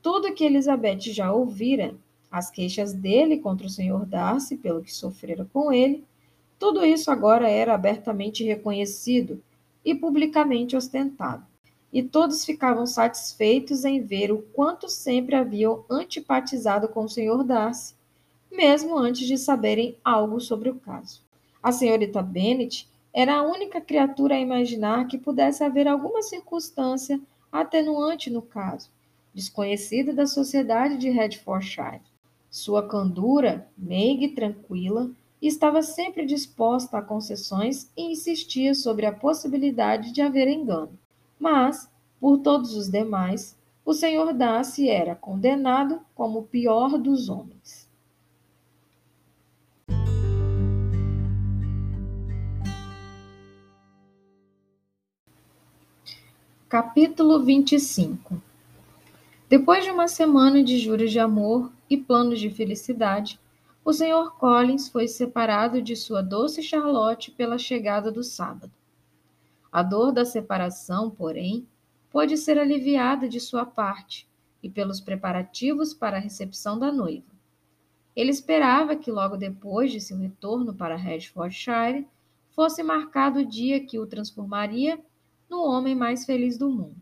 [0.00, 1.96] Tudo que Elizabeth já ouvira
[2.30, 6.04] as queixas dele contra o senhor Darcy pelo que sofrera com ele,
[6.60, 9.42] tudo isso agora era abertamente reconhecido
[9.84, 11.44] e publicamente ostentado.
[11.92, 17.94] E todos ficavam satisfeitos em ver o quanto sempre haviam antipatizado com o senhor Darcy,
[18.50, 21.20] mesmo antes de saberem algo sobre o caso.
[21.60, 27.20] A senhorita Bennet era a única criatura a imaginar que pudesse haver alguma circunstância
[27.52, 28.90] atenuante no caso,
[29.32, 32.02] desconhecida da sociedade de Hertfordshire.
[32.50, 35.08] Sua candura, meiga e tranquila,
[35.40, 40.98] estava sempre disposta a concessões e insistia sobre a possibilidade de haver engano.
[41.38, 41.88] Mas,
[42.18, 47.83] por todos os demais, o senhor Darcy era condenado como o pior dos homens.
[56.74, 58.42] Capítulo 25
[59.48, 63.38] Depois de uma semana de juros de amor, e planos de felicidade,
[63.84, 64.32] o Sr.
[64.40, 68.72] Collins foi separado de sua doce Charlotte pela chegada do sábado.
[69.70, 71.64] A dor da separação, porém,
[72.10, 74.26] pôde ser aliviada de sua parte
[74.60, 77.30] e pelos preparativos para a recepção da noiva.
[78.16, 82.04] Ele esperava que logo depois de seu retorno para Hertfordshire
[82.50, 84.98] fosse marcado o dia que o transformaria
[85.54, 87.00] no homem mais feliz do mundo.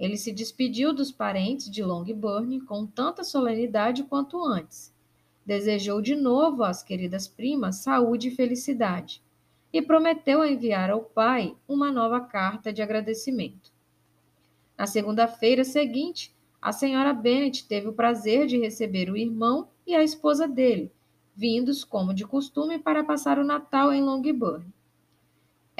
[0.00, 4.92] Ele se despediu dos parentes de Longbourn com tanta solenidade quanto antes.
[5.46, 9.22] Desejou de novo às queridas primas saúde e felicidade
[9.72, 13.70] e prometeu enviar ao pai uma nova carta de agradecimento.
[14.76, 20.02] Na segunda-feira seguinte, a senhora Bennet teve o prazer de receber o irmão e a
[20.02, 20.90] esposa dele,
[21.36, 24.66] vindos, como de costume, para passar o Natal em Longbourn.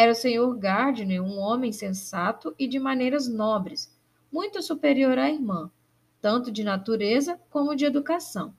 [0.00, 3.92] Era o senhor Gardner um homem sensato e de maneiras nobres,
[4.30, 5.72] muito superior à irmã,
[6.20, 8.54] tanto de natureza como de educação.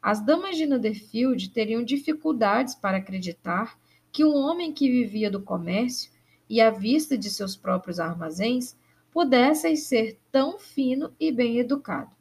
[0.00, 3.76] As damas de Netherfield teriam dificuldades para acreditar
[4.12, 6.12] que um homem que vivia do comércio
[6.48, 8.76] e à vista de seus próprios armazéns
[9.10, 12.12] pudesse ser tão fino e bem educado.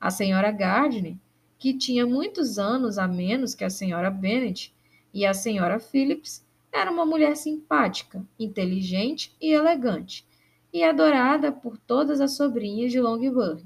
[0.00, 1.16] A senhora Gardner,
[1.56, 4.74] que tinha muitos anos a menos que a senhora Bennet
[5.14, 6.44] e a senhora Phillips,
[6.76, 10.26] era uma mulher simpática, inteligente e elegante,
[10.70, 13.64] e adorada por todas as sobrinhas de Longbourn,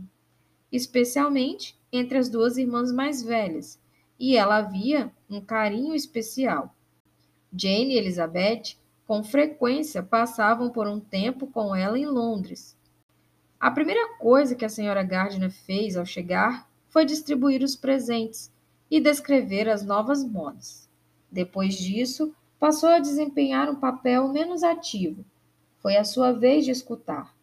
[0.70, 3.80] especialmente entre as duas irmãs mais velhas,
[4.16, 6.72] e ela havia um carinho especial.
[7.52, 8.76] Jane e Elizabeth,
[9.08, 12.78] com frequência, passavam por um tempo com ela em Londres.
[13.58, 18.52] A primeira coisa que a senhora Gardner fez ao chegar foi distribuir os presentes
[18.88, 20.88] e descrever as novas modas.
[21.28, 25.24] Depois disso, passou a desempenhar um papel menos ativo.
[25.78, 27.34] Foi a sua vez de escutar.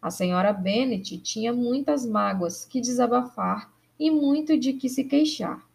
[0.00, 5.66] A senhora Bennet tinha muitas mágoas que desabafar e muito de que se queixar.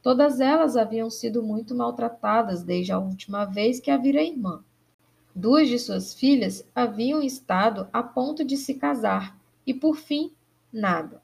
[0.00, 4.62] Todas elas haviam sido muito maltratadas desde a última vez que a vira irmã.
[5.34, 9.36] Duas de suas filhas haviam estado a ponto de se casar
[9.66, 10.32] e, por fim,
[10.72, 11.20] nada.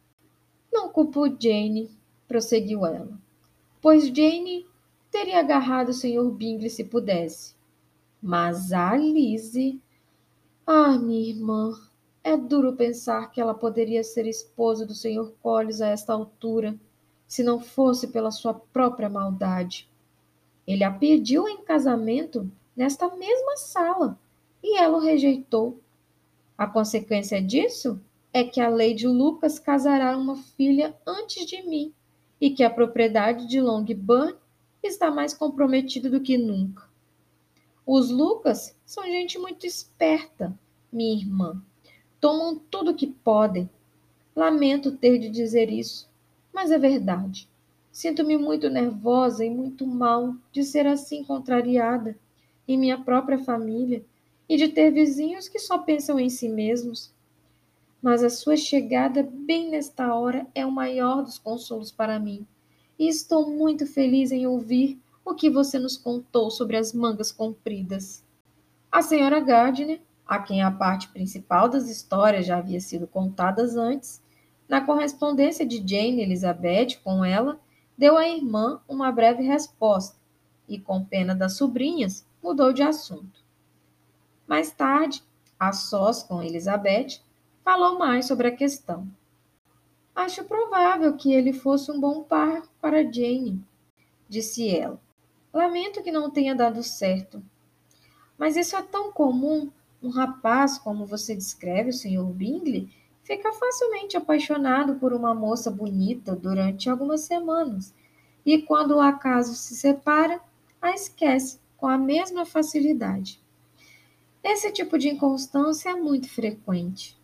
[0.72, 1.88] Não culpo Jane,
[2.26, 3.16] prosseguiu ela,
[3.80, 4.66] pois Jane
[5.14, 6.28] teria agarrado o Sr.
[6.32, 7.54] Bingley se pudesse.
[8.20, 9.80] Mas a Lizzie.
[10.66, 11.72] Ah, minha irmã,
[12.24, 15.32] é duro pensar que ela poderia ser esposa do Sr.
[15.40, 16.76] Collins a esta altura
[17.28, 19.88] se não fosse pela sua própria maldade.
[20.66, 24.18] Ele a pediu em casamento nesta mesma sala
[24.64, 25.80] e ela o rejeitou.
[26.58, 28.00] A consequência disso
[28.32, 31.94] é que a Lady Lucas casará uma filha antes de mim
[32.40, 34.42] e que a propriedade de Longbourn
[34.86, 36.88] está mais comprometida do que nunca.
[37.86, 40.58] Os Lucas são gente muito esperta,
[40.92, 41.62] minha irmã.
[42.20, 43.68] Tomam tudo que podem.
[44.34, 46.10] Lamento ter de dizer isso,
[46.52, 47.48] mas é verdade.
[47.92, 52.18] Sinto-me muito nervosa e muito mal de ser assim contrariada
[52.66, 54.04] em minha própria família
[54.48, 57.12] e de ter vizinhos que só pensam em si mesmos.
[58.02, 62.46] Mas a sua chegada bem nesta hora é o maior dos consolos para mim.
[62.98, 68.22] E estou muito feliz em ouvir o que você nos contou sobre as mangas compridas.
[68.92, 74.22] A senhora Gardner, a quem a parte principal das histórias já havia sido contadas antes,
[74.68, 77.58] na correspondência de Jane Elizabeth com ela,
[77.96, 80.16] deu à irmã uma breve resposta
[80.68, 83.42] e, com pena das sobrinhas, mudou de assunto.
[84.46, 85.22] Mais tarde,
[85.58, 87.20] a sós com Elizabeth,
[87.64, 89.08] falou mais sobre a questão.
[90.14, 93.64] Acho provável que ele fosse um bom par para Jane,
[94.28, 95.00] disse ela.
[95.52, 97.42] Lamento que não tenha dado certo.
[98.38, 99.70] Mas isso é tão comum.
[100.02, 102.24] Um rapaz, como você descreve, o Sr.
[102.32, 102.90] Bingley,
[103.22, 107.94] fica facilmente apaixonado por uma moça bonita durante algumas semanas
[108.44, 110.40] e, quando o acaso se separa,
[110.80, 113.42] a esquece com a mesma facilidade.
[114.42, 117.18] Esse tipo de inconstância é muito frequente.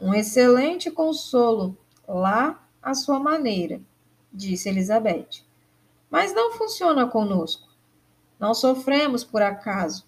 [0.00, 1.76] Um excelente consolo,
[2.08, 3.80] lá à sua maneira,
[4.32, 5.44] disse Elizabeth.
[6.10, 7.68] Mas não funciona conosco.
[8.40, 10.06] Não sofremos por acaso.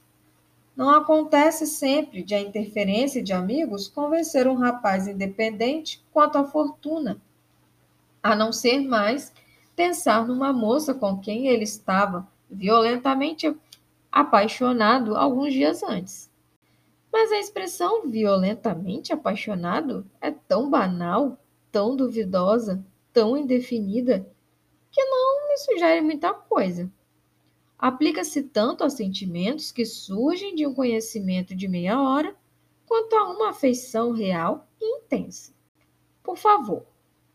[0.75, 7.21] Não acontece sempre de a interferência de amigos convencer um rapaz independente quanto à fortuna,
[8.23, 9.33] a não ser mais
[9.77, 13.55] pensar numa moça com quem ele estava violentamente
[14.11, 16.31] apaixonado alguns dias antes.
[17.13, 21.37] Mas a expressão violentamente apaixonado é tão banal,
[21.71, 24.27] tão duvidosa, tão indefinida,
[24.91, 26.91] que não me sugere muita coisa
[27.81, 32.37] aplica-se tanto a sentimentos que surgem de um conhecimento de meia hora,
[32.87, 35.55] quanto a uma afeição real e intensa.
[36.23, 36.85] Por favor,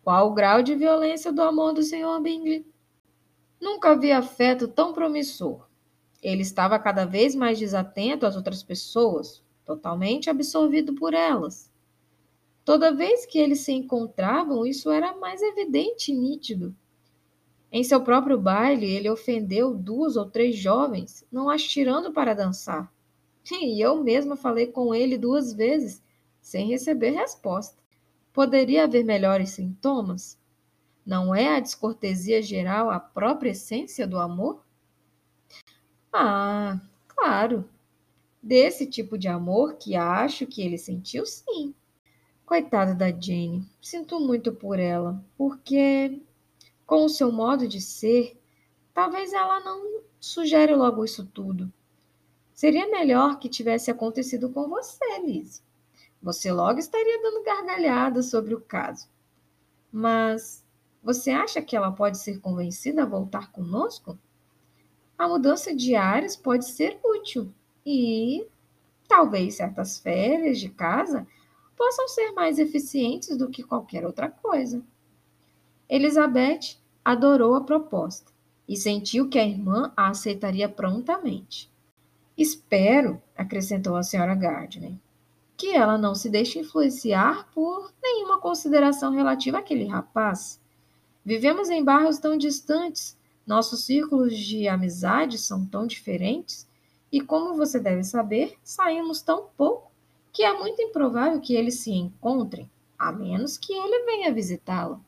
[0.04, 2.22] qual o grau de violência do amor do Sr.
[2.22, 2.64] Bingley?
[3.60, 5.68] Nunca vi afeto tão promissor.
[6.22, 11.72] Ele estava cada vez mais desatento às outras pessoas, totalmente absorvido por elas.
[12.66, 16.76] Toda vez que eles se encontravam, isso era mais evidente e nítido.
[17.72, 22.92] Em seu próprio baile, ele ofendeu duas ou três jovens, não as tirando para dançar.
[23.52, 26.02] E eu mesma falei com ele duas vezes,
[26.42, 27.78] sem receber resposta.
[28.34, 30.40] Poderia haver melhores sintomas?
[31.06, 34.66] Não é a descortesia geral a própria essência do amor?
[36.12, 37.70] Ah, claro.
[38.42, 41.76] Desse tipo de amor que acho que ele sentiu, sim.
[42.46, 46.22] Coitada da Jane, sinto muito por ela, porque,
[46.86, 48.40] com o seu modo de ser,
[48.94, 51.74] talvez ela não sugere logo isso tudo.
[52.54, 55.64] Seria melhor que tivesse acontecido com você, Liz.
[56.22, 59.08] Você logo estaria dando gargalhadas sobre o caso.
[59.92, 60.64] Mas
[61.04, 64.18] você acha que ela pode ser convencida a voltar conosco?
[65.18, 67.52] A mudança de ares pode ser útil
[67.84, 68.46] e
[69.08, 71.28] talvez certas férias de casa
[71.76, 74.82] possam ser mais eficientes do que qualquer outra coisa.
[75.90, 78.32] Elizabeth adorou a proposta
[78.68, 81.72] e sentiu que a irmã a aceitaria prontamente.
[82.38, 84.94] Espero, acrescentou a senhora Gardner,
[85.56, 90.60] que ela não se deixe influenciar por nenhuma consideração relativa àquele rapaz.
[91.24, 96.68] Vivemos em bairros tão distantes, nossos círculos de amizade são tão diferentes,
[97.12, 99.92] e como você deve saber, saímos tão pouco
[100.36, 102.70] que é muito improvável que eles se encontrem,
[103.00, 105.00] a menos que ele venha visitá-la.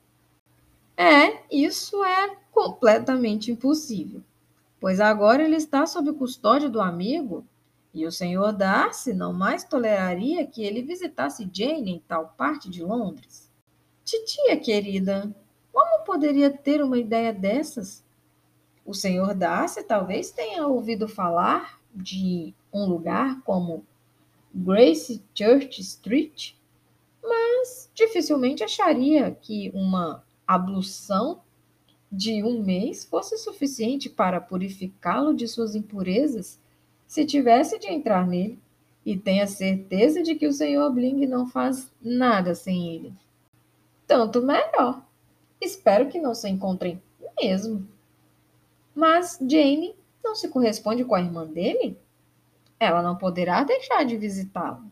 [0.95, 4.23] É, isso é completamente impossível,
[4.79, 7.45] pois agora ele está sob custódia do amigo
[7.93, 12.81] e o senhor Darcy não mais toleraria que ele visitasse Jane em tal parte de
[12.81, 13.51] Londres.
[14.05, 15.35] Titia querida,
[15.73, 18.01] como poderia ter uma ideia dessas?
[18.85, 23.85] O senhor Darcy talvez tenha ouvido falar de um lugar como
[24.53, 26.53] Grace Church Street,
[27.21, 31.41] mas dificilmente acharia que uma ablução
[32.11, 36.59] de um mês fosse suficiente para purificá-lo de suas impurezas
[37.05, 38.59] se tivesse de entrar nele.
[39.05, 43.13] E tenha certeza de que o Senhor Bling não faz nada sem ele.
[44.05, 45.01] Tanto melhor.
[45.61, 47.01] Espero que não se encontrem
[47.39, 47.87] mesmo.
[48.93, 51.97] Mas Jane não se corresponde com a irmã dele?
[52.79, 54.91] Ela não poderá deixar de visitá-lo.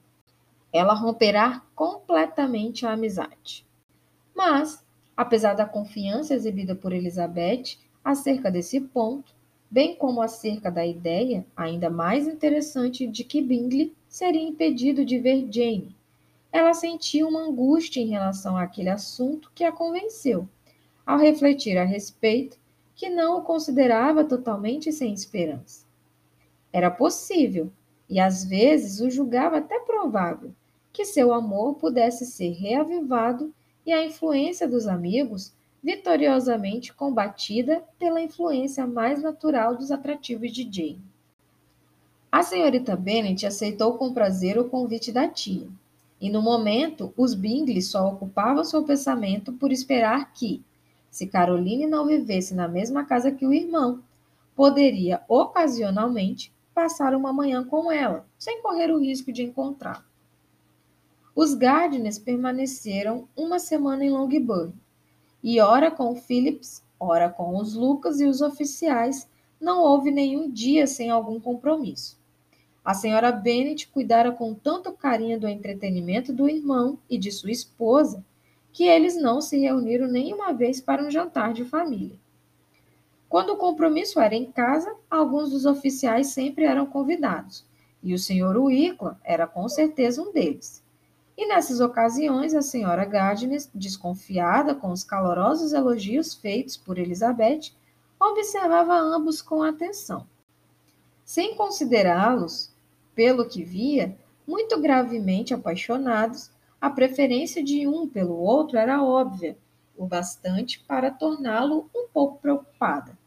[0.74, 3.66] Ela romperá completamente a amizade.
[4.36, 4.84] Mas,
[5.16, 9.34] apesar da confiança exibida por Elizabeth acerca desse ponto,
[9.70, 15.48] bem como acerca da ideia ainda mais interessante de que Bingley seria impedido de ver
[15.52, 15.96] Jane,
[16.52, 20.48] ela sentiu uma angústia em relação àquele assunto que a convenceu,
[21.06, 22.58] ao refletir a respeito,
[22.96, 25.85] que não o considerava totalmente sem esperança.
[26.76, 27.72] Era possível,
[28.10, 30.52] e às vezes o julgava até provável,
[30.92, 33.54] que seu amor pudesse ser reavivado
[33.86, 41.02] e a influência dos amigos vitoriosamente combatida pela influência mais natural dos atrativos de Jane.
[42.30, 45.70] A senhorita Bennet aceitou com prazer o convite da tia,
[46.20, 50.62] e no momento os Bingley só ocupavam seu pensamento por esperar que,
[51.10, 54.04] se Caroline não vivesse na mesma casa que o irmão,
[54.54, 60.04] poderia ocasionalmente passar uma manhã com ela, sem correr o risco de encontrá-la.
[61.34, 64.74] Os Gardners permaneceram uma semana em Longbourn,
[65.42, 69.28] e ora com Phillips, ora com os Lucas e os oficiais,
[69.60, 72.20] não houve nenhum dia sem algum compromisso.
[72.84, 78.24] A senhora Bennet cuidara com tanto carinho do entretenimento do irmão e de sua esposa
[78.74, 82.20] que eles não se reuniram nenhuma vez para um jantar de família.
[83.30, 87.66] Quando o compromisso era em casa, alguns dos oficiais sempre eram convidados,
[88.02, 90.84] e o senhor Wickla era com certeza um deles.
[91.38, 97.74] E nessas ocasiões, a senhora Gardner, desconfiada com os calorosos elogios feitos por Elizabeth,
[98.20, 100.26] observava ambos com atenção.
[101.26, 102.72] Sem considerá-los,
[103.14, 109.58] pelo que via, muito gravemente apaixonados, a preferência de um pelo outro era óbvia,
[109.98, 113.18] o bastante para torná-lo um pouco preocupada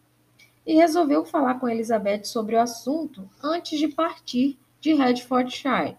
[0.68, 5.96] e resolveu falar com Elizabeth sobre o assunto antes de partir de Hertfordshire,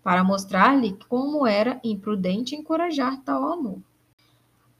[0.00, 3.80] para mostrar-lhe como era imprudente encorajar tal amor.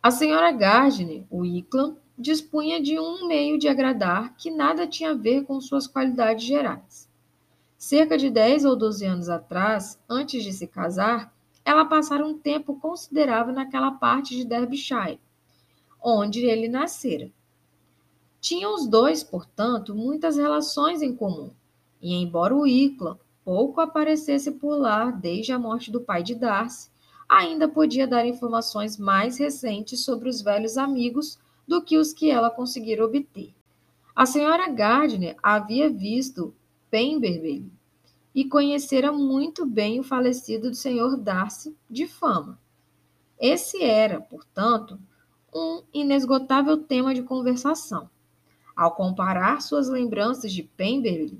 [0.00, 5.44] A senhora Gardiner, Wicklam, dispunha de um meio de agradar que nada tinha a ver
[5.44, 7.08] com suas qualidades gerais.
[7.76, 12.76] Cerca de 10 ou 12 anos atrás, antes de se casar, ela passara um tempo
[12.76, 15.20] considerável naquela parte de Derbyshire,
[16.02, 17.30] onde ele nascera.
[18.40, 21.50] Tinham os dois, portanto, muitas relações em comum,
[22.00, 26.90] e embora o Icla pouco aparecesse por lá desde a morte do pai de Darcy,
[27.28, 32.50] ainda podia dar informações mais recentes sobre os velhos amigos do que os que ela
[32.50, 33.54] conseguira obter.
[34.14, 36.54] A senhora Gardner havia visto
[36.90, 37.64] Pemberley
[38.34, 42.58] e conhecera muito bem o falecido do senhor Darcy de fama.
[43.38, 44.98] Esse era, portanto,
[45.52, 48.08] um inesgotável tema de conversação.
[48.74, 51.38] Ao comparar suas lembranças de Pemberley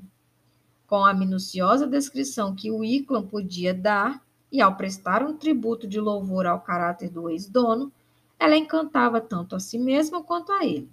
[0.87, 6.47] com a minuciosa descrição que Wickham podia dar e ao prestar um tributo de louvor
[6.47, 7.91] ao caráter do ex-dono,
[8.39, 10.91] ela encantava tanto a si mesma quanto a ele.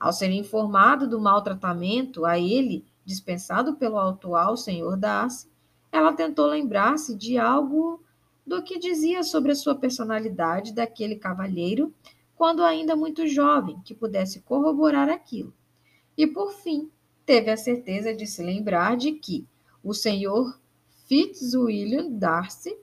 [0.00, 5.48] Ao ser informado do maltratamento a ele dispensado pelo atual senhor Darcy,
[5.92, 8.02] ela tentou lembrar-se de algo
[8.46, 11.92] do que dizia sobre a sua personalidade daquele cavalheiro
[12.36, 15.52] quando ainda muito jovem, que pudesse corroborar aquilo.
[16.16, 16.90] E por fim,
[17.24, 19.46] teve a certeza de se lembrar de que
[19.82, 20.58] o senhor
[21.06, 22.76] Fitzwilliam Darcy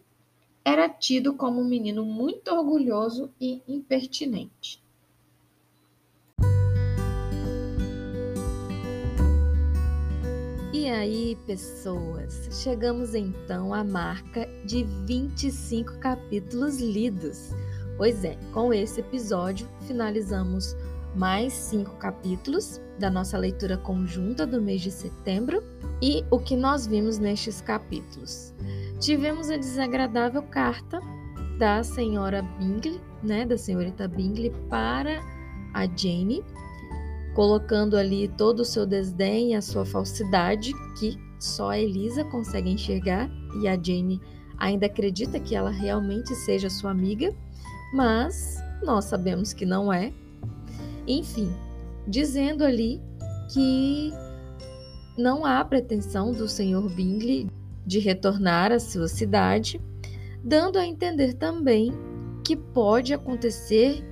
[0.66, 4.82] era tido como um menino muito orgulhoso e impertinente.
[10.74, 17.52] E aí, pessoas, chegamos então à marca de 25 capítulos lidos.
[17.98, 20.76] Pois é, com esse episódio finalizamos
[21.16, 25.64] mais cinco capítulos da nossa leitura conjunta do mês de setembro
[26.02, 28.54] e o que nós vimos nestes capítulos.
[29.00, 31.00] Tivemos a desagradável carta
[31.58, 35.22] da senhora Bingley, né, da senhorita Bingley para
[35.74, 36.44] a Jane,
[37.36, 42.70] colocando ali todo o seu desdém e a sua falsidade que só a Elisa consegue
[42.70, 43.30] enxergar
[43.62, 44.20] e a Jane
[44.58, 47.36] ainda acredita que ela realmente seja sua amiga,
[47.94, 50.12] mas nós sabemos que não é,
[51.08, 51.54] enfim,
[52.08, 53.00] dizendo ali
[53.54, 54.12] que
[55.18, 56.90] não há pretensão do Sr.
[56.90, 57.48] Bingley
[57.86, 59.80] de retornar à sua cidade,
[60.44, 61.94] dando a entender também
[62.44, 64.04] que pode acontecer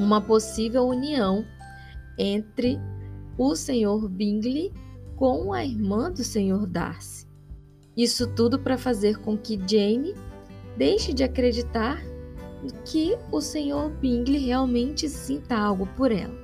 [0.00, 1.44] uma possível união
[2.18, 2.78] entre
[3.38, 4.08] o Sr.
[4.08, 4.72] Bingley
[5.16, 6.66] com a irmã do Sr.
[6.66, 7.26] Darcy.
[7.96, 10.14] Isso tudo para fazer com que Jane
[10.76, 12.02] deixe de acreditar
[12.84, 16.34] que o senhor Bingley realmente sinta algo por ela.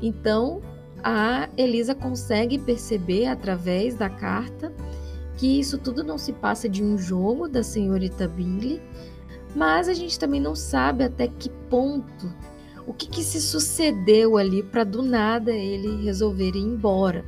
[0.00, 0.60] Então,
[1.02, 4.72] a Elisa consegue perceber através da carta
[5.36, 8.80] que isso tudo não se passa de um jogo da senhorita Bingley,
[9.54, 12.32] mas a gente também não sabe até que ponto
[12.86, 17.24] o que, que se sucedeu ali para do nada ele resolver ir embora.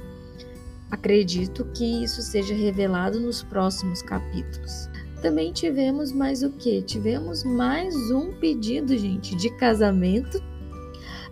[0.91, 4.89] Acredito que isso seja revelado nos próximos capítulos.
[5.27, 6.81] Também tivemos mais o que?
[6.83, 10.41] Tivemos mais um pedido, gente, de casamento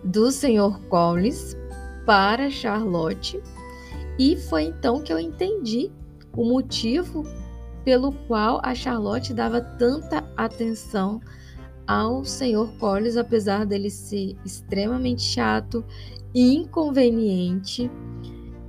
[0.03, 0.81] do Sr.
[0.89, 1.55] Collins
[2.05, 3.41] para Charlotte.
[4.19, 5.93] E foi então que eu entendi
[6.33, 7.23] o motivo
[7.85, 11.21] pelo qual a Charlotte dava tanta atenção
[11.87, 12.77] ao Sr.
[12.77, 15.85] Collins, apesar dele ser extremamente chato,
[16.33, 17.89] inconveniente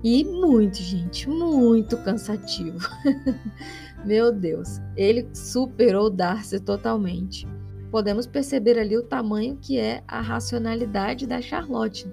[0.04, 2.78] e muito, gente, muito cansativo.
[4.06, 7.44] Meu Deus, ele superou Darcy totalmente.
[7.90, 12.08] Podemos perceber ali o tamanho que é a racionalidade da Charlotte,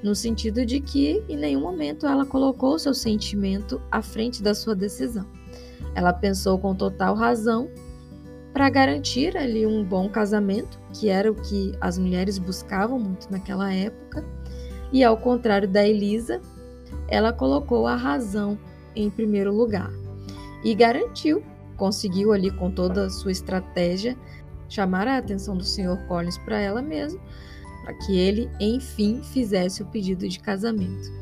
[0.00, 4.76] no sentido de que em nenhum momento ela colocou seu sentimento à frente da sua
[4.76, 5.26] decisão.
[5.96, 7.68] Ela pensou com total razão
[8.52, 13.74] para garantir ali um bom casamento, que era o que as mulheres buscavam muito naquela
[13.74, 14.24] época,
[14.92, 16.40] e ao contrário da Elisa,
[17.08, 18.56] ela colocou a razão
[18.94, 19.90] em primeiro lugar
[20.64, 21.42] e garantiu,
[21.76, 24.16] conseguiu ali com toda a sua estratégia
[24.68, 26.06] chamar a atenção do Sr.
[26.08, 27.20] Collins para ela mesma,
[27.84, 31.12] para que ele enfim fizesse o pedido de casamento.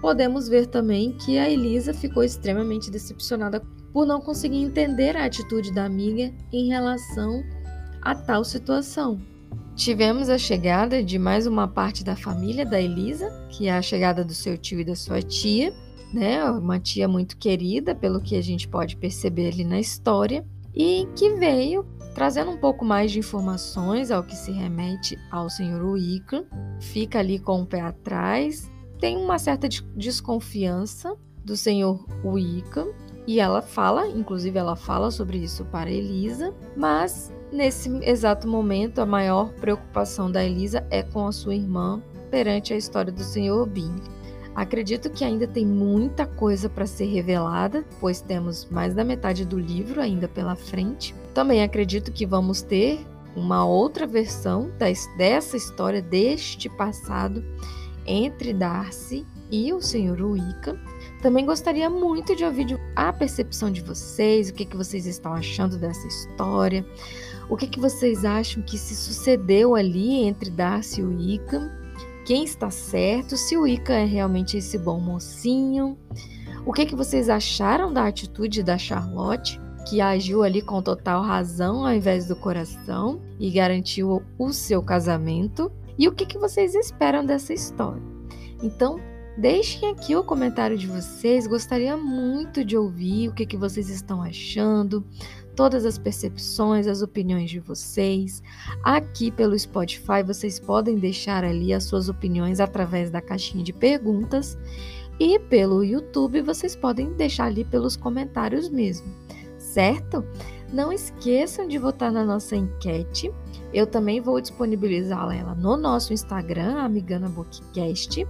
[0.00, 3.62] Podemos ver também que a Elisa ficou extremamente decepcionada
[3.92, 7.42] por não conseguir entender a atitude da amiga em relação
[8.02, 9.20] a tal situação.
[9.74, 14.24] Tivemos a chegada de mais uma parte da família da Elisa, que é a chegada
[14.24, 15.72] do seu tio e da sua tia,
[16.14, 16.44] né?
[16.44, 21.34] Uma tia muito querida, pelo que a gente pode perceber ali na história, e que
[21.34, 26.46] veio trazendo um pouco mais de informações ao que se remete ao senhor Wickham,
[26.80, 28.70] fica ali com o pé atrás,
[29.00, 32.92] tem uma certa desconfiança do senhor Wickham,
[33.26, 39.06] e ela fala, inclusive ela fala sobre isso para Elisa, mas nesse exato momento a
[39.06, 44.14] maior preocupação da Elisa é com a sua irmã perante a história do senhor Bingley.
[44.54, 49.58] Acredito que ainda tem muita coisa para ser revelada, pois temos mais da metade do
[49.58, 51.14] livro ainda pela frente.
[51.34, 53.04] Também acredito que vamos ter
[53.34, 54.70] uma outra versão
[55.18, 57.44] dessa história, deste passado
[58.06, 60.22] entre Darcy e o Sr.
[60.22, 60.78] Wickham.
[61.20, 65.78] Também gostaria muito de ouvir a percepção de vocês, o que, que vocês estão achando
[65.78, 66.86] dessa história,
[67.48, 71.70] o que, que vocês acham que se sucedeu ali entre Darcy e Icam,
[72.24, 75.98] quem está certo, se o Icam é realmente esse bom mocinho,
[76.64, 81.86] o que, que vocês acharam da atitude da Charlotte, que agiu ali com total razão
[81.86, 87.24] ao invés do coração e garantiu o seu casamento, e o que, que vocês esperam
[87.24, 88.02] dessa história.
[88.62, 88.98] Então,
[89.36, 94.22] Deixem aqui o comentário de vocês, gostaria muito de ouvir o que, que vocês estão
[94.22, 95.04] achando,
[95.54, 98.42] todas as percepções, as opiniões de vocês.
[98.82, 104.58] Aqui pelo Spotify vocês podem deixar ali as suas opiniões através da caixinha de perguntas
[105.18, 109.06] e pelo YouTube vocês podem deixar ali pelos comentários mesmo,
[109.58, 110.24] certo?
[110.72, 113.32] Não esqueçam de votar na nossa enquete.
[113.72, 118.26] Eu também vou disponibilizá-la ela no nosso Instagram, Amigana Bookcast.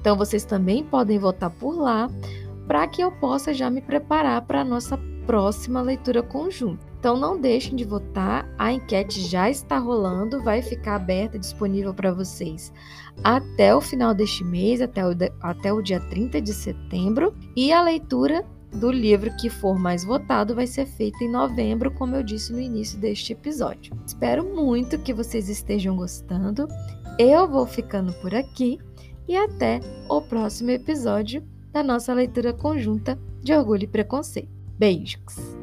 [0.00, 2.10] Então vocês também podem votar por lá
[2.66, 6.86] para que eu possa já me preparar para a nossa próxima leitura conjunta.
[6.98, 12.12] Então não deixem de votar, a enquete já está rolando, vai ficar aberta, disponível para
[12.12, 12.72] vocês
[13.22, 17.82] até o final deste mês, até o, até o dia 30 de setembro, e a
[17.82, 22.52] leitura do livro que for mais votado vai ser feita em novembro, como eu disse
[22.52, 23.96] no início deste episódio.
[24.06, 26.68] Espero muito que vocês estejam gostando.
[27.18, 28.78] Eu vou ficando por aqui
[29.26, 31.42] e até o próximo episódio
[31.72, 34.55] da nossa leitura conjunta de Orgulho e Preconceito.
[34.78, 35.56] Beijos!